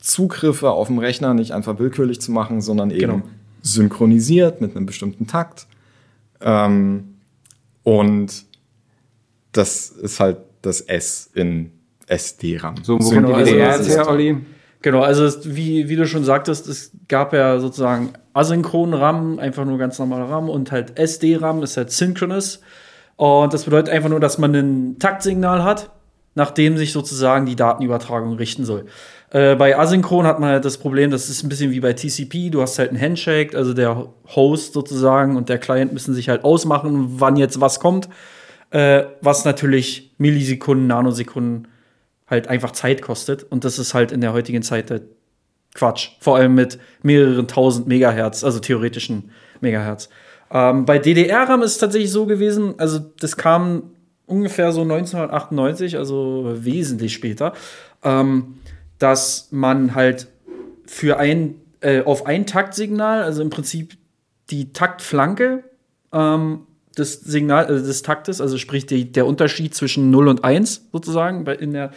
[0.04, 3.22] Zugriffe auf dem Rechner nicht einfach willkürlich zu machen, sondern eben genau.
[3.62, 5.66] synchronisiert mit einem bestimmten Takt.
[6.42, 7.16] Ähm,
[7.84, 8.44] und
[9.54, 11.72] das ist halt das S in
[12.08, 12.84] SD-RAM.
[12.84, 14.42] So, wo die DDR jetzt her, Olli?
[14.82, 19.78] Genau, also wie, wie du schon sagtest, es gab ja sozusagen asynchronen RAM, einfach nur
[19.78, 22.60] ganz normaler RAM und halt SD-RAM ist halt synchronous.
[23.16, 25.92] Und das bedeutet einfach nur, dass man ein Taktsignal hat,
[26.36, 28.86] nach dem sich sozusagen die Datenübertragung richten soll.
[29.34, 32.50] Äh, bei Asynchron hat man halt das Problem, das ist ein bisschen wie bei TCP,
[32.50, 36.46] du hast halt einen Handshake, also der Host sozusagen und der Client müssen sich halt
[36.46, 38.08] ausmachen, wann jetzt was kommt
[38.74, 41.68] äh, was natürlich Millisekunden, Nanosekunden
[42.28, 43.44] halt einfach Zeit kostet.
[43.44, 45.04] Und das ist halt in der heutigen Zeit halt
[45.76, 46.10] Quatsch.
[46.20, 49.32] Vor allem mit mehreren tausend Megahertz, also theoretischen
[49.62, 50.10] Megahertz.
[50.52, 53.92] Ähm, bei DDR-RAM ist es tatsächlich so gewesen, also das kam
[54.26, 57.54] ungefähr so 1998, also wesentlich später,
[58.04, 58.56] ähm,
[59.04, 60.30] dass man halt
[60.86, 63.98] für ein, äh, auf ein Taktsignal, also im Prinzip
[64.50, 65.66] die Taktflanke,
[66.14, 70.88] ähm, des Signal, äh, des Taktes, also sprich die, der Unterschied zwischen 0 und 1
[70.94, 71.92] sozusagen, in der,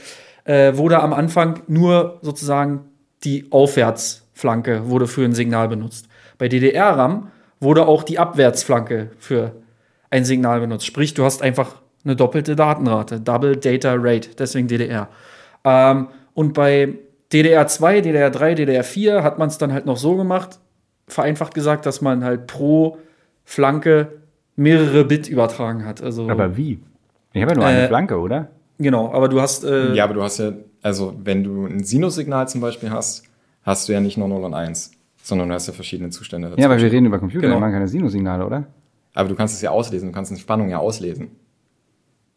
[0.47, 2.87] äh, wurde am Anfang nur sozusagen
[3.23, 6.09] die Aufwärtsflanke wurde für ein Signal benutzt.
[6.39, 7.31] Bei DDR-RAM
[7.61, 9.53] wurde auch die Abwärtsflanke für
[10.11, 10.87] ein Signal benutzt.
[10.87, 15.09] Sprich, du hast einfach eine doppelte Datenrate, Double Data Rate, deswegen DDR.
[15.63, 16.93] Ähm, und bei
[17.33, 20.59] DDR2, DDR3, DDR4 hat man es dann halt noch so gemacht,
[21.09, 22.99] vereinfacht gesagt, dass man halt pro
[23.45, 24.21] Flanke
[24.55, 26.03] mehrere Bit übertragen hat.
[26.03, 26.79] Also, aber wie?
[27.33, 28.51] Ich habe ja nur eine äh, Flanke, oder?
[28.79, 29.65] Genau, aber du hast.
[29.65, 33.25] Äh, ja, aber du hast ja, also wenn du ein Sinussignal zum Beispiel hast,
[33.63, 34.91] hast du ja nicht nur 0 und 1,
[35.23, 36.49] sondern du hast ja verschiedene Zustände.
[36.49, 36.69] Dazwischen.
[36.69, 37.55] Ja, aber wir reden über Computer, genau.
[37.55, 38.67] die machen keine Sinussignale, oder?
[39.15, 41.31] Aber du kannst es ja auslesen, du kannst eine Spannung ja auslesen.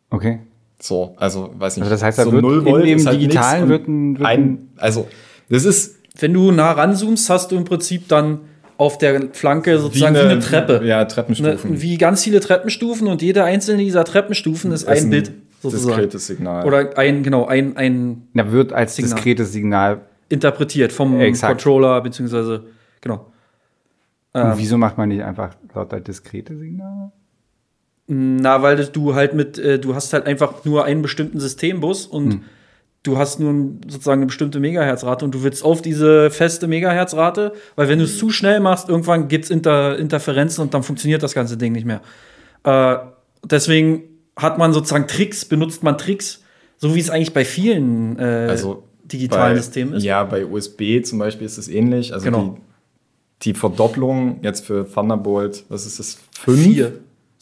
[0.10, 0.40] Okay.
[0.82, 1.84] So, also weiß nicht.
[1.84, 4.18] Also das heißt, da so wird 0 in Volt dem ist halt Digitalen wird ein-
[4.20, 5.08] wird ein, also
[5.50, 8.40] das ist Wenn du nah ranzoomst, hast du im Prinzip dann
[8.78, 10.82] auf der Flanke sozusagen wie eine, Treppe.
[10.86, 11.82] Ja, Ne, Treppenstufen.
[11.82, 15.88] wie ganz viele Treppenstufen und jede einzelne dieser Treppenstufen ist, Das ein Bit sozusagen.
[15.98, 16.66] diskretes Signal.
[16.66, 19.16] Oder ein, genau, ein, ein Da wird als Signal.
[19.16, 20.02] diskretes Signal.
[20.30, 21.52] interpretiert vom Exakt.
[21.62, 22.66] Controller, beziehungsweise,
[23.02, 23.26] genau.
[24.34, 27.12] Und wieso macht man nicht einfach lauter diskrete Signale?
[28.12, 32.34] Na, weil du halt mit, äh, du hast halt einfach nur einen bestimmten Systembus und
[32.34, 32.42] Hm.
[33.04, 33.54] du hast nur
[33.88, 38.18] sozusagen eine bestimmte Megahertzrate und du willst auf diese feste Megahertzrate, weil wenn du es
[38.18, 42.02] zu schnell machst, irgendwann gibt's Inter Interferenzen und dann funktioniert das ganze Ding nicht mehr.
[42.64, 42.98] Äh,
[43.46, 44.04] deswegen
[44.36, 46.42] hat man sozusagen Tricks, benutzt man Tricks,
[46.78, 50.04] so wie es eigentlich bei vielen äh, also digitalen bei, Systemen ist.
[50.04, 52.12] Ja, bei USB zum Beispiel ist es ähnlich.
[52.14, 52.58] Also Genau.
[53.44, 56.18] die, die Verdopplung jetzt für Thunderbolt, was ist das?
[56.40, 56.64] Fünf?
[56.64, 56.94] Vier.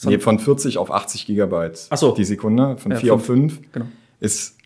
[0.04, 2.12] Nee, von 40 auf 80 Gigabyte so.
[2.12, 3.72] die Sekunde, von Ja, 4 auf 5.
[3.72, 3.86] Genau.
[4.20, 4.58] Ist,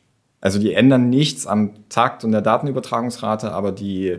[0.41, 4.17] also die ändern nichts am Takt und der Datenübertragungsrate, aber die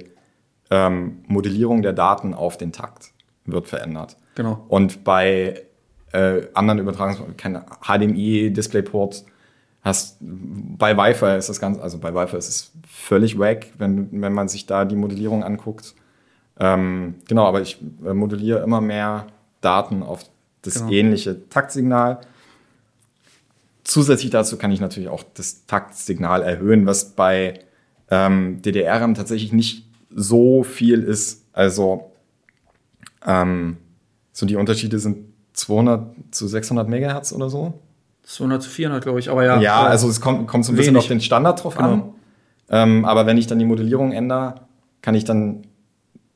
[0.70, 3.10] ähm, Modellierung der Daten auf den Takt
[3.44, 4.16] wird verändert.
[4.34, 4.64] Genau.
[4.68, 5.62] Und bei
[6.12, 9.24] äh, anderen Übertragungsformen, keine HDMI, DisplayPort,
[9.82, 14.32] hast bei Wi-Fi ist das Ganze, also bei Wi-Fi ist es völlig wack, wenn, wenn
[14.32, 15.94] man sich da die Modellierung anguckt.
[16.58, 19.26] Ähm, genau, aber ich äh, modelliere immer mehr
[19.60, 20.24] Daten auf
[20.62, 20.90] das Genau.
[20.90, 22.20] ähnliche Taktsignal.
[23.84, 27.60] Zusätzlich dazu kann ich natürlich auch das Taktsignal erhöhen, was bei
[28.10, 31.44] ähm, DDR-RAM tatsächlich nicht so viel ist.
[31.52, 32.12] Also
[33.26, 33.76] ähm,
[34.32, 37.74] so die Unterschiede sind 200 zu 600 Megahertz oder so.
[38.24, 39.60] 200 zu 400, glaube ich, aber ja.
[39.60, 41.04] Ja, also es kommt, kommt so ein bisschen wenig.
[41.04, 41.90] auf den Standard drauf an.
[41.90, 42.14] Genau.
[42.70, 44.54] Ähm, aber wenn ich dann die Modellierung ändere,
[45.02, 45.66] kann ich dann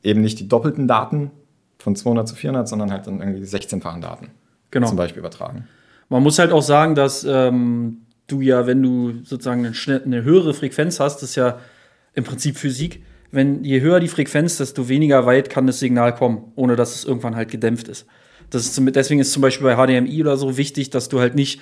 [0.03, 1.31] eben nicht die doppelten Daten
[1.79, 4.31] von 200 zu 400, sondern halt dann irgendwie 16-fachen Daten
[4.71, 4.89] genau.
[4.89, 5.67] zum Beispiel übertragen.
[6.09, 10.55] Man muss halt auch sagen, dass ähm, du ja, wenn du sozusagen eine, eine höhere
[10.55, 11.59] Frequenz hast, das ist ja
[12.15, 13.03] im Prinzip Physik.
[13.31, 17.05] Wenn je höher die Frequenz, desto weniger weit kann das Signal kommen, ohne dass es
[17.05, 18.07] irgendwann halt gedämpft ist.
[18.51, 21.61] Das ist deswegen ist zum Beispiel bei HDMI oder so wichtig, dass du halt nicht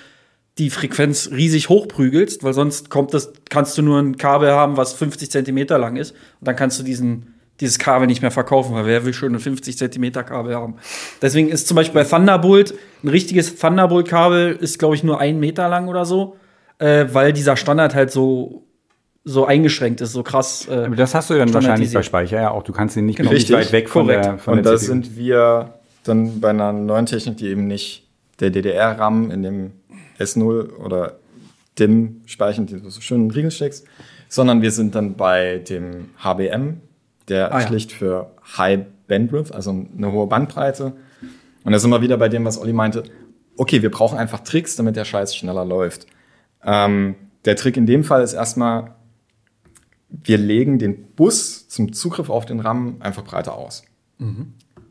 [0.57, 4.93] die Frequenz riesig hochprügelst, weil sonst kommt das, kannst du nur ein Kabel haben, was
[4.93, 8.85] 50 Zentimeter lang ist, und dann kannst du diesen, dieses Kabel nicht mehr verkaufen, weil
[8.85, 10.75] wer will schon ein 50 Zentimeter Kabel haben?
[11.21, 15.69] Deswegen ist zum Beispiel bei Thunderbolt ein richtiges Thunderbolt-Kabel ist, glaube ich, nur ein Meter
[15.69, 16.35] lang oder so,
[16.79, 18.63] äh, weil dieser Standard halt so,
[19.23, 20.67] so eingeschränkt ist, so krass.
[20.69, 22.03] Äh, Aber das hast du dann wahrscheinlich bei.
[22.03, 22.63] Speicher ja auch.
[22.63, 23.31] Du kannst ihn nicht Genau.
[23.31, 24.25] nicht weit weg von Korrekt.
[24.25, 24.87] der, von Und der da CPU.
[24.91, 28.07] sind wir dann bei einer neuen Technik, die eben nicht
[28.39, 29.71] der DDR-RAM in dem
[30.19, 31.13] S0 oder
[31.79, 33.85] DIM speichern, die du so schön in den Riegel steckst,
[34.29, 36.81] sondern wir sind dann bei dem HBM,
[37.27, 37.67] der Ah, ja.
[37.67, 40.93] schlicht für High Bandwidth, also eine hohe Bandbreite.
[41.63, 43.03] Und da sind wir wieder bei dem, was Olli meinte.
[43.57, 46.05] Okay, wir brauchen einfach Tricks, damit der Scheiß schneller läuft.
[46.63, 47.15] Ähm,
[47.45, 48.95] der Trick in dem Fall ist erstmal,
[50.09, 53.83] wir legen den Bus zum Zugriff auf den RAM einfach breiter aus.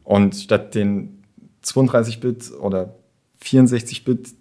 [0.05, 1.22] Und statt den
[1.64, 2.95] 32-Bit oder
[3.43, 4.35] 64-Bit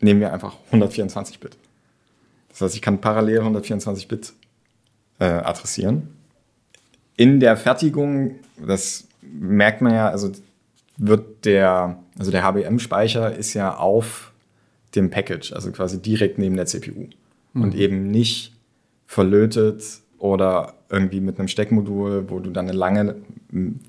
[0.00, 1.56] nehmen wir einfach 124-Bit.
[2.50, 4.32] Das heißt, ich kann parallel 124-Bit
[5.20, 6.08] äh, adressieren.
[7.16, 10.32] In der Fertigung, das merkt man ja, also
[10.96, 14.32] wird der, also der HBM-Speicher ist ja auf
[14.94, 17.08] dem Package, also quasi direkt neben der CPU
[17.54, 18.52] und eben nicht
[19.06, 19.82] verlötet
[20.18, 23.16] oder irgendwie mit einem Steckmodul, wo du dann eine lange,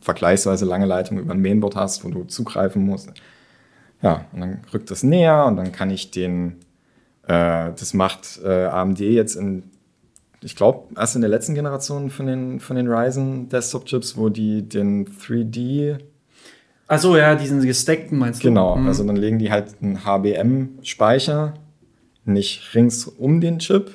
[0.01, 3.11] vergleichsweise lange Leitung über ein Mainboard hast, wo du zugreifen musst.
[4.01, 6.57] Ja, und dann rückt das näher und dann kann ich den,
[7.23, 9.63] äh, das macht äh, AMD jetzt in,
[10.46, 14.62] ich glaube, erst in der letzten Generation von den, von den Ryzen Desktop-Chips, wo die
[14.68, 15.98] den 3D
[16.88, 18.48] Ach so, ja, diesen gesteckten meinst du?
[18.50, 18.86] Genau, Mhm.
[18.88, 21.56] also dann legen die halt einen HBM-Speicher
[22.26, 23.91] nicht rings um den Chip,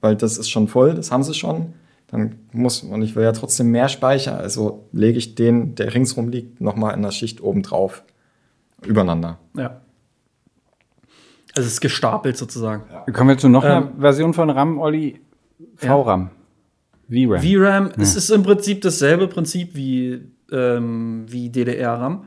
[0.00, 1.74] weil das ist schon voll, das haben sie schon.
[2.08, 6.28] Dann muss, und ich will ja trotzdem mehr Speicher, also lege ich den, der ringsrum
[6.28, 8.02] liegt, nochmal in der Schicht oben drauf,
[8.84, 9.38] übereinander.
[9.56, 9.80] Ja.
[11.56, 12.82] Also es ist gestapelt sozusagen.
[13.12, 15.20] Kommen wir zu noch einer Ähm, Version von RAM, Olli.
[15.76, 16.30] VRAM.
[17.08, 17.40] VRAM.
[17.40, 22.24] VRAM, es ist im Prinzip dasselbe Prinzip wie, ähm, wie DDR-RAM.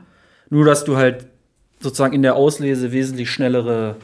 [0.50, 1.26] Nur, dass du halt
[1.80, 3.96] sozusagen in der Auslese wesentlich schnellere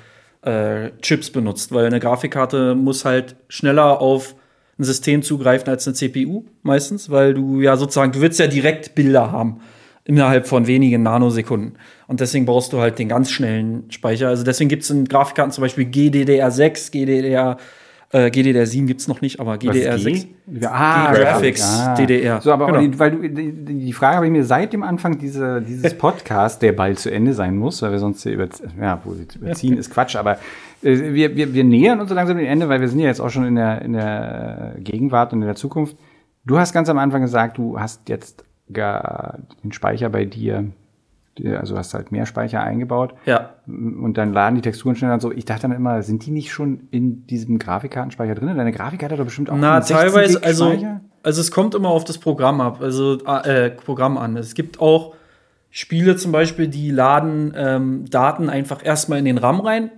[0.43, 4.35] äh, Chips benutzt, weil eine Grafikkarte muss halt schneller auf
[4.79, 8.95] ein System zugreifen als eine CPU meistens, weil du ja sozusagen, du willst ja direkt
[8.95, 9.61] Bilder haben
[10.05, 11.79] innerhalb von wenigen Nanosekunden.
[12.09, 14.29] Und deswegen brauchst du halt den ganz schnellen Speicher.
[14.29, 17.57] Also deswegen gibt es in Grafikkarten zum Beispiel GDDR6, GDDR
[18.15, 20.29] Äh, GDDR7 gibt es noch nicht, aber GDR6.
[20.67, 21.95] Ah, Graphics, ah.
[21.97, 22.41] DDR.
[22.41, 22.79] So, aber Genau.
[22.81, 26.61] die, weil du, die, die Frage habe ich mir seit dem Anfang dieser, dieses Podcasts,
[26.61, 28.47] der bald zu Ende sein muss, weil wir sonst hier über,
[28.81, 29.03] ja,
[29.35, 30.35] überziehen, ist Quatsch, aber
[30.85, 33.19] äh, wir, wir, wir nähern uns so langsam dem Ende, weil wir sind ja jetzt
[33.19, 35.97] auch schon in der, in der Gegenwart und in der Zukunft.
[36.45, 40.67] Du hast ganz am Anfang gesagt, du hast jetzt gar den Speicher bei dir,
[41.59, 45.33] also hast halt mehr Speicher eingebaut Ja, und dann laden die Texturen schneller und so.
[45.33, 48.57] Ich dachte dann immer, sind die nicht schon in diesem Grafikkartenspeicher drin?
[48.57, 50.77] Deine Grafikkarte hat doch bestimmt auch Na, einen 16 teilweise, also,
[51.23, 54.37] also es kommt immer auf das Programm ab, also äh, Programm an.
[54.37, 55.15] Es gibt auch
[55.71, 59.91] Spiele zum Beispiel, die laden ähm, Daten einfach erstmal in den RAM rein.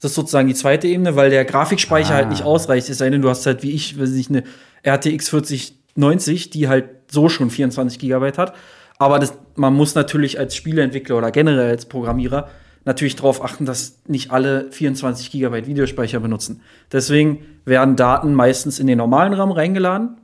[0.00, 2.18] Das ist sozusagen die zweite Ebene, weil der Grafikspeicher Ah.
[2.18, 2.88] halt nicht ausreicht.
[2.88, 4.44] Es sei denn, du hast halt wie ich, weiß nicht, eine
[4.86, 8.54] RTX 4090, die halt so schon 24 Gigabyte hat.
[9.00, 12.50] Aber das, man muss natürlich als Spieleentwickler oder generell als Programmierer
[12.84, 16.60] natürlich darauf achten, dass nicht alle 24 Gigabyte Videospeicher benutzen.
[16.92, 20.18] Deswegen werden Daten meistens in den normalen RAM reingeladen,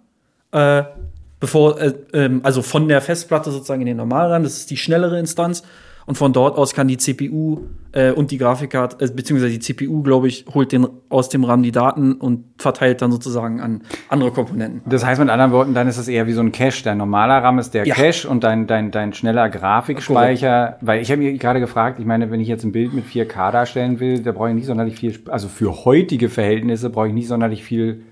[0.53, 0.83] äh,
[1.41, 4.43] bevor, äh, ähm, also von der Festplatte sozusagen in den normalen RAM.
[4.43, 5.63] Das ist die schnellere Instanz.
[6.07, 10.03] Und von dort aus kann die CPU äh, und die Grafikkarte, äh, beziehungsweise die CPU,
[10.03, 14.31] glaube ich, holt den, aus dem RAM die Daten und verteilt dann sozusagen an andere
[14.31, 14.83] Komponenten.
[14.89, 16.85] Das heißt mit anderen Worten, dann ist es eher wie so ein Cache.
[16.85, 17.95] Dein normaler RAM ist der Ja.
[17.97, 20.79] Cache und dein, dein, dein schneller Grafikspeicher.
[20.81, 23.51] Weil ich habe mir gerade gefragt, ich meine, wenn ich jetzt ein Bild mit 4K
[23.51, 27.29] darstellen will, da brauche ich nicht sonderlich viel, also für heutige Verhältnisse brauche ich nicht
[27.29, 28.03] sonderlich viel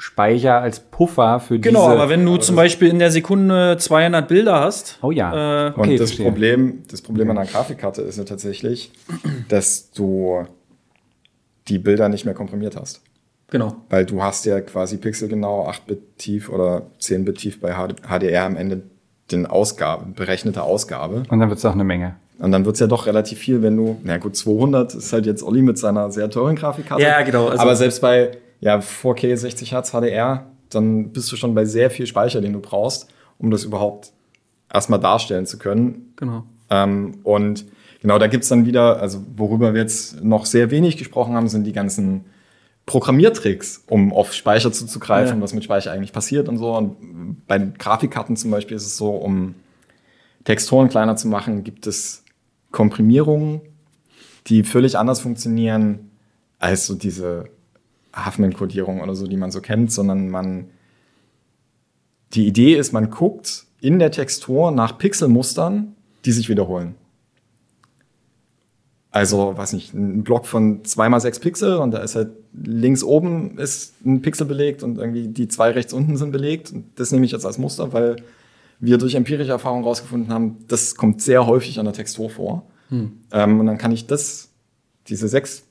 [0.00, 1.92] Speicher als Puffer für Genau, diese.
[2.00, 5.66] aber wenn du zum Beispiel in der Sekunde 200 Bilder hast, Oh ja.
[5.66, 6.26] äh, Und Okay, das verstehe.
[6.26, 8.92] Problem, das Problem an einer Grafikkarte ist ja tatsächlich,
[9.48, 10.46] dass du
[11.68, 13.02] die Bilder nicht mehr komprimiert hast.
[13.50, 13.76] genau.
[13.90, 18.82] Weil du hast ja quasi pixelgenau 8-Bit tief oder 10-Bit tief bei HDR am Ende
[19.32, 21.24] den Ausgabe, berechnete Ausgabe.
[21.28, 22.14] Und dann wird es auch eine Menge.
[22.38, 25.42] Und dann wird's ja doch relativ viel, wenn du, na gut, 200 ist halt jetzt
[25.42, 27.02] Olli mit seiner sehr teuren Grafikkarte.
[27.02, 28.30] Ja, genau, also- Aber selbst bei
[28.60, 32.60] ja, 4K 60 Hertz HDR, dann bist du schon bei sehr viel Speicher, den du
[32.60, 34.12] brauchst, um das überhaupt
[34.72, 36.12] erstmal darstellen zu können.
[36.16, 36.44] Genau.
[36.70, 37.64] Ähm, und
[38.02, 41.64] genau, da gibt's dann wieder, also worüber wir jetzt noch sehr wenig gesprochen haben, sind
[41.64, 42.24] die ganzen
[42.84, 45.42] Programmiertricks, um auf Speicher zuzugreifen, Ja.
[45.42, 46.74] was mit Speicher eigentlich passiert und so.
[46.76, 49.54] Und bei den Grafikkarten zum Beispiel ist es so, um
[50.44, 52.24] Texturen kleiner zu machen, gibt es
[52.70, 53.60] Komprimierungen,
[54.46, 56.10] die völlig anders funktionieren
[56.58, 57.50] als so diese
[58.26, 60.66] Huffman-Kodierung oder so, die man so kennt, sondern man
[62.34, 65.94] die Idee ist, man guckt in der Textur nach Pixelmustern,
[66.24, 66.94] die sich wiederholen.
[69.10, 73.94] Also, weiß nicht, ein Block von 2x6 Pixel und da ist halt links oben ist
[74.04, 76.72] ein Pixel belegt und irgendwie die zwei rechts unten sind belegt.
[76.72, 78.16] Und das nehme ich jetzt als Muster, weil
[78.80, 82.66] wir durch empirische Erfahrung herausgefunden haben, das kommt sehr häufig an der Textur vor.
[83.32, 84.50] Ähm, und dann kann ich das,
[85.08, 85.67] diese 6, Bit,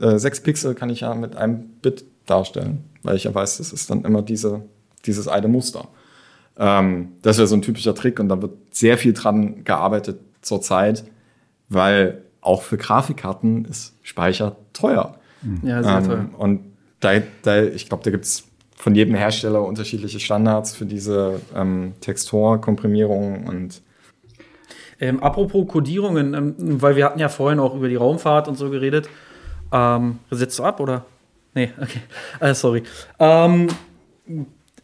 [0.00, 3.72] äh, 6 Pixel kann ich ja mit einem Bit darstellen, weil ich ja weiß, das
[3.72, 4.62] ist dann immer diese,
[5.06, 5.88] dieses eine Muster.
[6.58, 11.04] Ähm, das wäre so ein typischer Trick und da wird sehr viel dran gearbeitet zurzeit,
[11.68, 15.18] weil auch für Grafikkarten ist Speicher teuer.
[15.62, 16.18] Ja, sehr toll.
[16.18, 16.60] Ähm, und
[17.00, 18.44] da, da, ich glaube, da gibt's
[18.74, 23.82] von jedem Hersteller unterschiedliche Standards für diese ähm, Texturkomprimierung und
[25.00, 28.68] Ähm, apropos Codierungen, ähm, weil wir hatten ja vorhin auch über die Raumfahrt und so
[28.68, 29.08] geredet.
[29.72, 31.04] Ähm, setzt du ab oder?
[31.54, 32.00] Nee, okay.
[32.40, 32.82] Äh, sorry.
[33.18, 33.68] Ähm,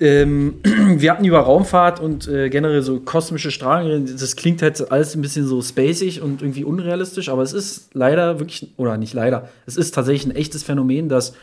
[0.00, 4.06] ähm, wir hatten über Raumfahrt und äh, generell so kosmische Strahlen.
[4.06, 8.38] Das klingt halt alles ein bisschen so spacig und irgendwie unrealistisch, aber es ist leider
[8.40, 11.34] wirklich, oder nicht leider, es ist tatsächlich ein echtes Phänomen, dass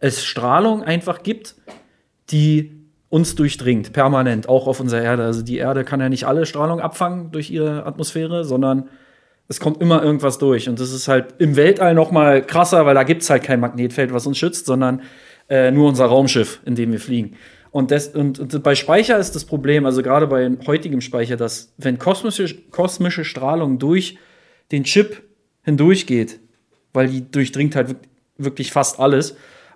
[0.00, 1.54] es Strahlung einfach gibt,
[2.30, 2.72] die
[3.08, 5.24] uns durchdringt, permanent, auch auf unserer Erde.
[5.24, 8.88] Also die Erde kann ja nicht alle Strahlung abfangen durch ihre Atmosphäre, sondern
[9.52, 10.70] es kommt immer irgendwas durch.
[10.70, 13.60] Und das ist halt im Weltall noch mal krasser, weil da gibt es halt kein
[13.60, 15.02] Magnetfeld, was uns schützt, sondern
[15.50, 17.36] äh, nur unser Raumschiff, in dem wir fliegen.
[17.70, 21.74] Und, das, und, und bei Speicher ist das Problem, also gerade bei heutigem Speicher, dass
[21.76, 24.16] wenn kosmische, kosmische Strahlung durch
[24.72, 25.22] den Chip
[25.64, 26.40] hindurchgeht,
[26.94, 29.32] weil die durchdringt halt wirk- wirklich fast alles,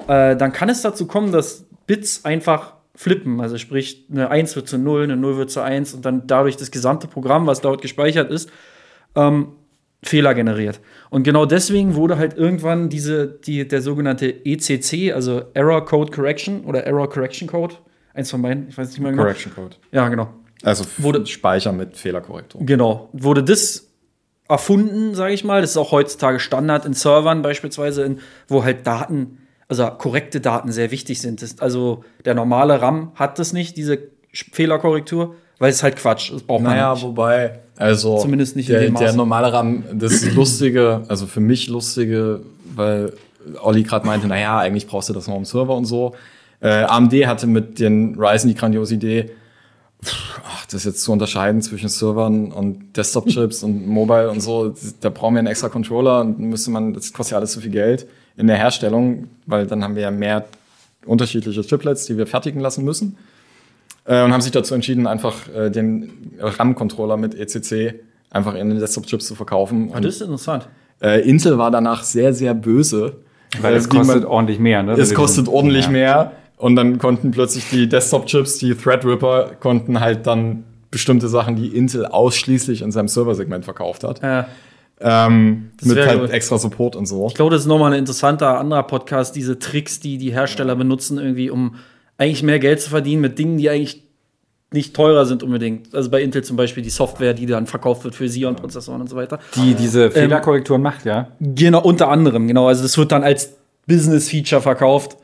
[0.08, 3.42] äh, dann kann es dazu kommen, dass Bits einfach flippen.
[3.42, 6.56] Also sprich, eine 1 wird zu 0, eine 0 wird zu 1 und dann dadurch
[6.56, 8.50] das gesamte Programm, was dort gespeichert ist,
[9.14, 9.48] ähm,
[10.02, 10.80] Fehler generiert.
[11.10, 16.64] Und genau deswegen wurde halt irgendwann diese, die, der sogenannte ECC, also Error Code Correction
[16.64, 17.74] oder Error Correction Code,
[18.14, 19.22] eins von beiden, ich weiß nicht mehr genau.
[19.24, 19.76] Correction Code.
[19.92, 20.28] Ja, genau.
[20.62, 22.60] Also Wurde- Speicher mit Fehlerkorrektur.
[22.64, 23.08] Genau.
[23.12, 23.88] Wurde das
[24.48, 25.60] erfunden, sage ich mal.
[25.60, 29.38] Das ist auch heutzutage Standard in Servern beispielsweise, in, wo halt Daten,
[29.68, 31.42] also korrekte Daten sehr wichtig sind.
[31.42, 33.98] Das, also der normale RAM hat das nicht, diese
[34.52, 36.32] Fehlerkorrektur, weil es halt Quatsch.
[36.32, 37.02] Das braucht man Naja, nicht.
[37.02, 39.16] wobei, also Zumindest nicht in der, dem der Maße.
[39.16, 42.40] normale RAM, das Lustige, also für mich Lustige,
[42.74, 43.12] weil
[43.60, 46.14] Olli gerade meinte, naja, eigentlich brauchst du das noch im Server und so.
[46.60, 49.30] Äh, AMD hatte mit den Ryzen die grandiose Idee,
[50.44, 55.34] ach, das jetzt zu unterscheiden zwischen Servern und Desktop-Chips und Mobile und so, da brauchen
[55.34, 58.06] wir einen extra Controller und müsste man, das kostet ja alles zu viel Geld
[58.36, 60.44] in der Herstellung, weil dann haben wir ja mehr
[61.04, 63.16] unterschiedliche Chiplets, die wir fertigen lassen müssen.
[64.06, 68.00] Äh, und haben sich dazu entschieden, einfach äh, den RAM-Controller mit ECC
[68.30, 69.90] einfach in den Desktop-Chips zu verkaufen.
[69.92, 70.68] Ah, das ist interessant.
[71.00, 73.16] Äh, Intel war danach sehr, sehr böse.
[73.60, 74.92] Weil es kostet ordentlich mehr, ne?
[74.92, 75.90] Es kostet ordentlich ja.
[75.90, 76.32] mehr.
[76.56, 82.06] Und dann konnten plötzlich die Desktop-Chips, die Threadripper, konnten halt dann bestimmte Sachen, die Intel
[82.06, 84.22] ausschließlich in seinem Serversegment verkauft hat.
[84.22, 84.46] Ja.
[84.98, 86.30] Ähm, mit halt gut.
[86.30, 87.26] extra Support und so.
[87.28, 91.18] Ich glaube, das ist nochmal ein interessanter anderer Podcast, diese Tricks, die die Hersteller benutzen,
[91.18, 91.74] irgendwie, um
[92.18, 94.02] eigentlich mehr Geld zu verdienen mit Dingen, die eigentlich
[94.72, 95.94] nicht teurer sind unbedingt.
[95.94, 99.16] Also bei Intel zum Beispiel die Software, die dann verkauft wird für Xeon-Prozessoren und so
[99.16, 99.38] weiter.
[99.54, 101.28] Die diese Fehlerkorrekturen ähm, macht, ja?
[101.40, 102.66] Genau, unter anderem, genau.
[102.66, 103.54] Also das wird dann als
[103.86, 105.16] Business-Feature verkauft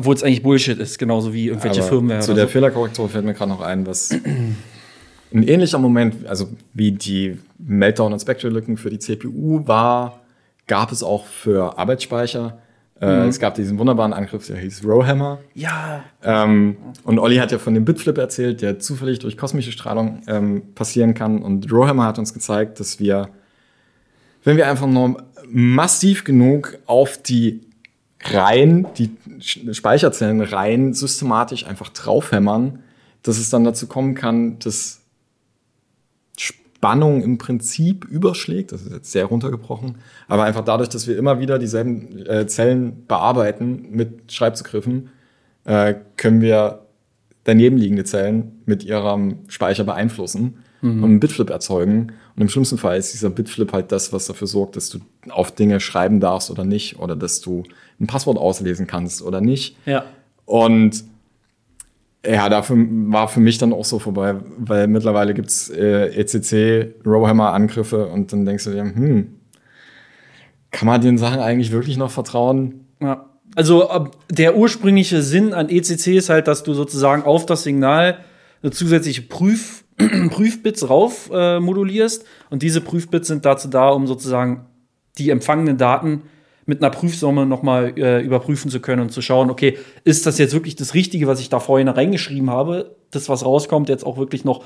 [0.00, 2.20] obwohl es eigentlich Bullshit ist, genauso wie irgendwelche Aber Firmware.
[2.20, 2.52] Zu der so.
[2.52, 4.10] Fehlerkorrektur fällt mir gerade noch ein, was
[5.32, 10.20] ein ähnlicher Moment, also wie die Meltdown- und Spectral-Lücken für die CPU war,
[10.66, 12.58] gab es auch für Arbeitsspeicher.
[13.00, 13.28] Äh, mhm.
[13.28, 15.38] Es gab diesen wunderbaren Angriff, der hieß Rowhammer.
[15.54, 16.04] Ja.
[16.22, 20.74] Ähm, und Olli hat ja von dem Bitflip erzählt, der zufällig durch kosmische Strahlung ähm,
[20.74, 21.42] passieren kann.
[21.42, 23.30] Und Rowhammer hat uns gezeigt, dass wir,
[24.44, 27.62] wenn wir einfach nur massiv genug auf die
[28.22, 32.80] rein, die Speicherzellen rein systematisch einfach draufhämmern,
[33.22, 34.99] dass es dann dazu kommen kann, dass
[36.80, 38.72] Spannung im Prinzip überschlägt.
[38.72, 39.96] Das ist jetzt sehr runtergebrochen.
[40.28, 45.10] Aber einfach dadurch, dass wir immer wieder dieselben äh, Zellen bearbeiten mit Schreibzugriffen,
[45.66, 46.86] äh, können wir
[47.44, 51.04] daneben liegende Zellen mit ihrem Speicher beeinflussen mhm.
[51.04, 52.12] und einen Bitflip erzeugen.
[52.34, 55.52] Und im schlimmsten Fall ist dieser Bitflip halt das, was dafür sorgt, dass du auf
[55.52, 57.64] Dinge schreiben darfst oder nicht oder dass du
[58.00, 59.76] ein Passwort auslesen kannst oder nicht.
[59.84, 60.06] Ja.
[60.46, 61.04] Und
[62.26, 68.06] ja, dafür war für mich dann auch so vorbei, weil mittlerweile gibt's äh, ECC, Rowhammer-Angriffe
[68.06, 69.40] und dann denkst du dir, hm,
[70.70, 72.86] kann man den Sachen eigentlich wirklich noch vertrauen?
[73.00, 73.26] Ja.
[73.56, 78.18] Also der ursprüngliche Sinn an ECC ist halt, dass du sozusagen auf das Signal
[78.62, 79.84] eine zusätzliche Prüf
[80.30, 82.24] Prüfbits rauf äh, modulierst.
[82.48, 84.66] Und diese Prüfbits sind dazu da, um sozusagen
[85.18, 86.22] die empfangenen Daten
[86.66, 90.52] mit einer Prüfsumme nochmal äh, überprüfen zu können und zu schauen, okay, ist das jetzt
[90.54, 92.96] wirklich das Richtige, was ich da vorhin reingeschrieben habe?
[93.10, 94.64] Das, was rauskommt, jetzt auch wirklich noch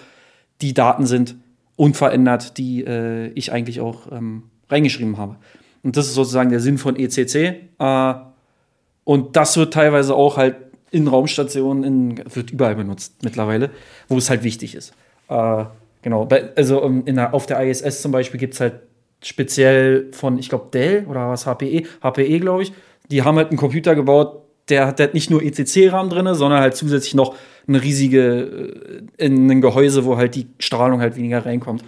[0.61, 1.37] die Daten sind
[1.77, 5.37] unverändert, die äh, ich eigentlich auch ähm, reingeschrieben habe.
[5.83, 7.35] Und das ist sozusagen der Sinn von ECC.
[7.79, 8.15] Äh,
[9.05, 10.57] und das wird teilweise auch halt
[10.91, 13.71] in Raumstationen, in, wird überall benutzt mittlerweile,
[14.09, 14.93] wo es halt wichtig ist.
[15.29, 15.65] Äh,
[16.03, 18.75] genau, also um, in der, auf der ISS zum Beispiel gibt es halt
[19.25, 22.73] speziell von, ich glaube, Dell oder was, HPE, HPE, glaube ich,
[23.11, 27.15] die haben halt einen Computer gebaut, der hat, nicht nur ECC-RAM drin, sondern halt zusätzlich
[27.15, 27.35] noch
[27.67, 31.85] eine riesige, äh, in ein Gehäuse, wo halt die Strahlung halt weniger reinkommt,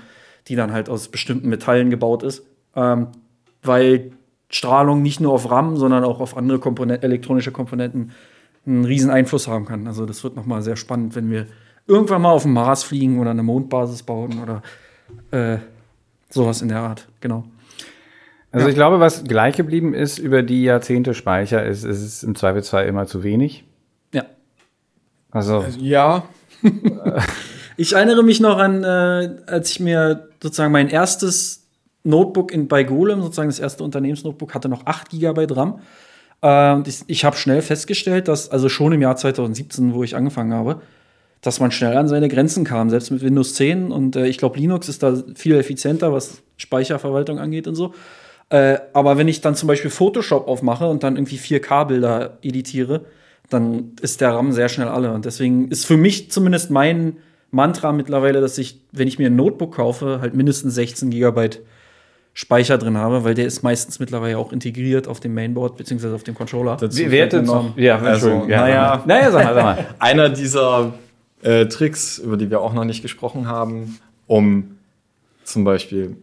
[0.49, 2.45] die dann halt aus bestimmten Metallen gebaut ist.
[2.75, 3.09] Ähm,
[3.63, 4.13] weil
[4.49, 8.13] Strahlung nicht nur auf RAM, sondern auch auf andere Komponenten, elektronische Komponenten
[8.67, 9.87] einen riesen Einfluss haben kann.
[9.87, 11.47] Also das wird noch mal sehr spannend, wenn wir
[11.87, 14.63] irgendwann mal auf dem Mars fliegen oder eine Mondbasis bauen oder
[15.31, 15.59] äh,
[16.31, 17.45] sowas in der Art, genau.
[18.53, 18.71] Also ja.
[18.71, 22.87] ich glaube, was gleich geblieben ist über die Jahrzehnte Speicher, ist, ist es im Zweifelsfall
[22.87, 23.65] immer zu wenig.
[24.15, 24.25] Ja.
[25.31, 26.25] Also, also ja.
[27.77, 31.67] ich erinnere mich noch an, äh, als ich mir sozusagen mein erstes
[32.03, 35.81] Notebook in, bei Golem, sozusagen das erste Unternehmensnotebook, hatte noch 8 GB RAM.
[36.43, 40.55] Äh, ich ich habe schnell festgestellt, dass, also schon im Jahr 2017, wo ich angefangen
[40.55, 40.81] habe,
[41.47, 43.93] dass man schnell an seine Grenzen kam, selbst mit Windows 10.
[43.93, 47.95] Und äh, ich glaube, Linux ist da viel effizienter, was Speicherverwaltung angeht und so.
[48.49, 53.03] Äh, aber wenn ich dann zum Beispiel Photoshop aufmache und dann irgendwie 4K-Bilder editiere,
[53.51, 55.13] dann ist der RAM sehr schnell alle.
[55.13, 57.19] Und deswegen ist für mich zumindest mein
[57.51, 61.63] Mantra mittlerweile, dass ich, wenn ich mir ein Notebook kaufe, halt mindestens 16 Gigabyte
[62.35, 66.23] Speicher drin habe, weil der ist meistens mittlerweile auch integriert auf dem Mainboard beziehungsweise auf
[66.23, 66.77] dem Controller.
[66.81, 67.75] Wie wertet noch?
[67.79, 69.87] Ja, also, ja, naja, naja, sag mal, sag mal.
[69.99, 70.93] Einer dieser
[71.43, 74.79] äh, Tricks, über die wir auch noch nicht gesprochen haben, um
[75.45, 76.17] zum Beispiel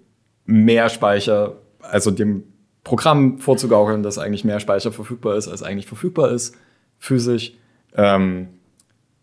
[0.46, 2.44] mehr Speicher, also dem
[2.84, 6.56] Programm vorzugaukeln, dass eigentlich mehr Speicher verfügbar ist, als eigentlich verfügbar ist,
[7.00, 7.54] physisch,
[7.96, 8.50] ähm,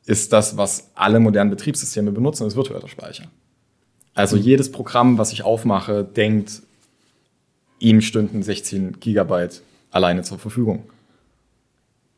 [0.06, 3.24] ist das, was alle modernen Betriebssysteme benutzen, ist virtueller Speicher.
[4.14, 4.42] Also mhm.
[4.42, 6.62] jedes Programm, was ich aufmache, denkt,
[7.78, 10.84] ihm stünden 16 Gigabyte alleine zur Verfügung.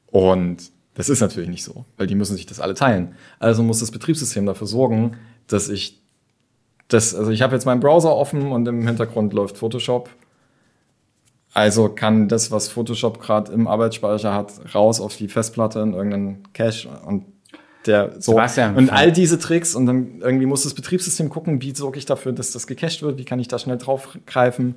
[0.06, 3.14] Und das ist natürlich nicht so, weil die müssen sich das alle teilen.
[3.38, 5.16] Also muss das Betriebssystem dafür sorgen,
[5.46, 6.02] dass ich
[6.88, 10.10] das, also ich habe jetzt meinen Browser offen und im Hintergrund läuft Photoshop.
[11.54, 16.52] Also kann das, was Photoshop gerade im Arbeitsspeicher hat, raus auf die Festplatte in irgendeinen
[16.52, 17.24] Cache und
[17.86, 21.74] der so Sebastian, und all diese Tricks und dann irgendwie muss das Betriebssystem gucken, wie
[21.74, 24.76] sorge ich dafür, dass das gecached wird, wie kann ich da schnell draufgreifen.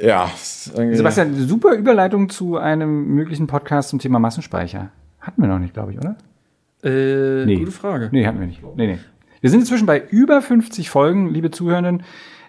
[0.00, 4.90] Ja, Sebastian, super Überleitung zu einem möglichen Podcast zum Thema Massenspeicher.
[5.20, 6.16] Hatten wir noch nicht, glaube ich, oder?
[6.82, 7.56] Äh, Nee.
[7.56, 8.08] Gute Frage.
[8.12, 8.60] Nee, hatten wir nicht.
[8.76, 8.98] Nee, nee.
[9.40, 12.02] Wir sind inzwischen bei über 50 Folgen, liebe Zuhörenden.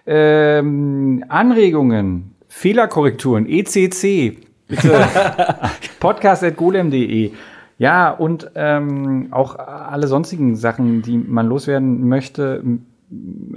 [0.06, 4.38] Ähm, Anregungen, Fehlerkorrekturen, ECC,
[4.68, 5.06] bitte
[6.00, 7.32] podcast.golem.de.
[7.78, 12.62] Ja, und ähm, auch alle sonstigen Sachen, die man loswerden möchte,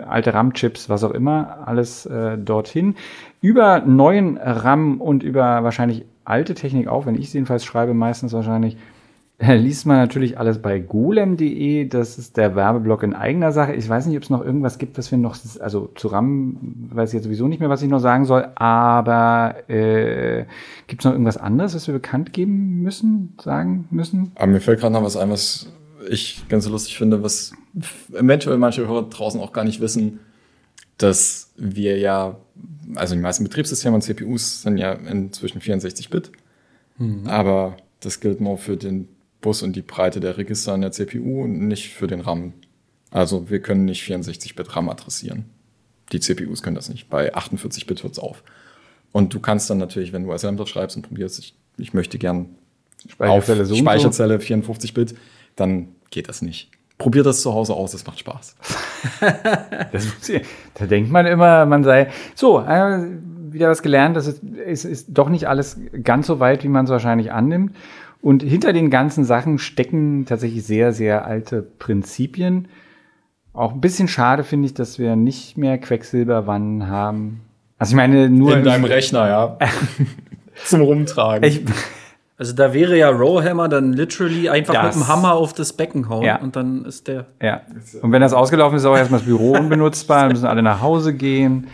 [0.05, 2.95] alte RAM-Chips, was auch immer, alles äh, dorthin.
[3.41, 8.33] Über neuen RAM und über wahrscheinlich alte Technik auch, wenn ich es jedenfalls schreibe, meistens
[8.33, 8.77] wahrscheinlich,
[9.39, 11.87] äh, liest man natürlich alles bei golem.de.
[11.87, 13.73] Das ist der Werbeblock in eigener Sache.
[13.73, 16.57] Ich weiß nicht, ob es noch irgendwas gibt, was wir noch, also zu RAM
[16.91, 20.45] weiß ich jetzt sowieso nicht mehr, was ich noch sagen soll, aber äh,
[20.87, 24.33] gibt es noch irgendwas anderes, was wir bekannt geben müssen, sagen müssen?
[24.35, 25.71] Aber mir fällt gerade noch was ein, was
[26.09, 27.53] ich ganz lustig finde, was
[28.13, 30.19] eventuell manche Hörer draußen auch gar nicht wissen,
[30.99, 32.37] dass wir ja,
[32.95, 36.31] also die meisten Betriebssysteme und CPUs sind ja inzwischen 64-Bit,
[37.25, 39.07] aber das gilt nur für den
[39.41, 42.53] Bus und die Breite der Register an der CPU und nicht für den RAM.
[43.11, 45.45] Also wir können nicht 64-Bit RAM adressieren.
[46.11, 47.09] Die CPUs können das nicht.
[47.09, 48.43] Bei 48-Bit hört es auf.
[49.11, 52.49] Und du kannst dann natürlich, wenn du Assembler schreibst und probierst, ich, ich möchte gern
[53.05, 53.75] auf Speicherzelle so.
[53.75, 55.15] Speicherzelle 54 Bit,
[55.55, 56.69] dann geht das nicht.
[56.99, 58.55] Probier das zu Hause aus, es macht Spaß.
[59.91, 60.05] Das,
[60.73, 63.07] da denkt man immer, man sei so, äh,
[63.51, 66.83] wieder was gelernt, das ist, ist, ist doch nicht alles ganz so weit, wie man
[66.83, 67.73] es wahrscheinlich annimmt.
[68.21, 72.67] Und hinter den ganzen Sachen stecken tatsächlich sehr, sehr alte Prinzipien.
[73.53, 77.41] Auch ein bisschen schade finde ich, dass wir nicht mehr Quecksilberwannen haben.
[77.77, 79.57] Also ich meine, nur In deinem Rechner, ja.
[80.65, 81.49] Zum Rumtragen.
[81.49, 81.63] ich,
[82.39, 86.09] Also da wäre ja Rowhammer dann literally einfach Das- mit dem Hammer auf das Becken
[86.09, 86.37] hauen Ja.
[86.39, 87.25] und dann ist der.
[87.41, 87.61] Ja.
[88.01, 90.81] Und wenn das ausgelaufen ist, ist auch erstmal das Büro unbenutzbar, dann müssen alle nach
[90.81, 91.67] Hause gehen.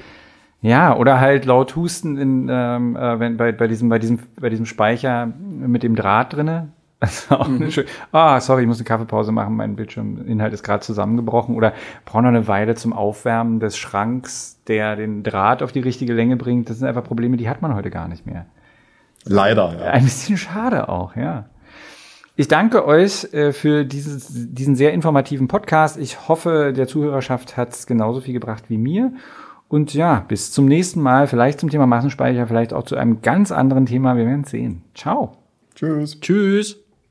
[0.61, 4.49] Ja, oder halt laut husten in, ähm, äh, wenn, bei, bei, diesem, bei, diesem, bei
[4.49, 6.69] diesem Speicher mit dem Draht drinne.
[7.01, 7.85] Das ist auch eine schön.
[8.13, 11.53] Ah, sorry, ich muss eine Kaffeepause machen, mein Bildschirminhalt ist gerade zusammengebrochen.
[11.53, 11.73] Oder
[12.05, 16.37] brauche noch eine Weile zum Aufwärmen des Schranks, der den Draht auf die richtige Länge
[16.37, 16.69] bringt.
[16.69, 18.45] Das sind einfach Probleme, die hat man heute gar nicht mehr.
[19.25, 19.91] Leider, ja.
[19.91, 21.45] Ein bisschen schade auch, ja.
[22.37, 25.97] Ich danke euch äh, für dieses, diesen sehr informativen Podcast.
[25.97, 29.13] Ich hoffe, der Zuhörerschaft hat es genauso viel gebracht wie mir.
[29.67, 33.51] Und ja, bis zum nächsten Mal, vielleicht zum Thema Massenspeicher, vielleicht auch zu einem ganz
[33.51, 34.17] anderen Thema.
[34.17, 34.83] Wir werden sehen.
[34.93, 35.37] Ciao.
[35.75, 36.19] Tschüss.
[36.19, 36.84] Tschüss.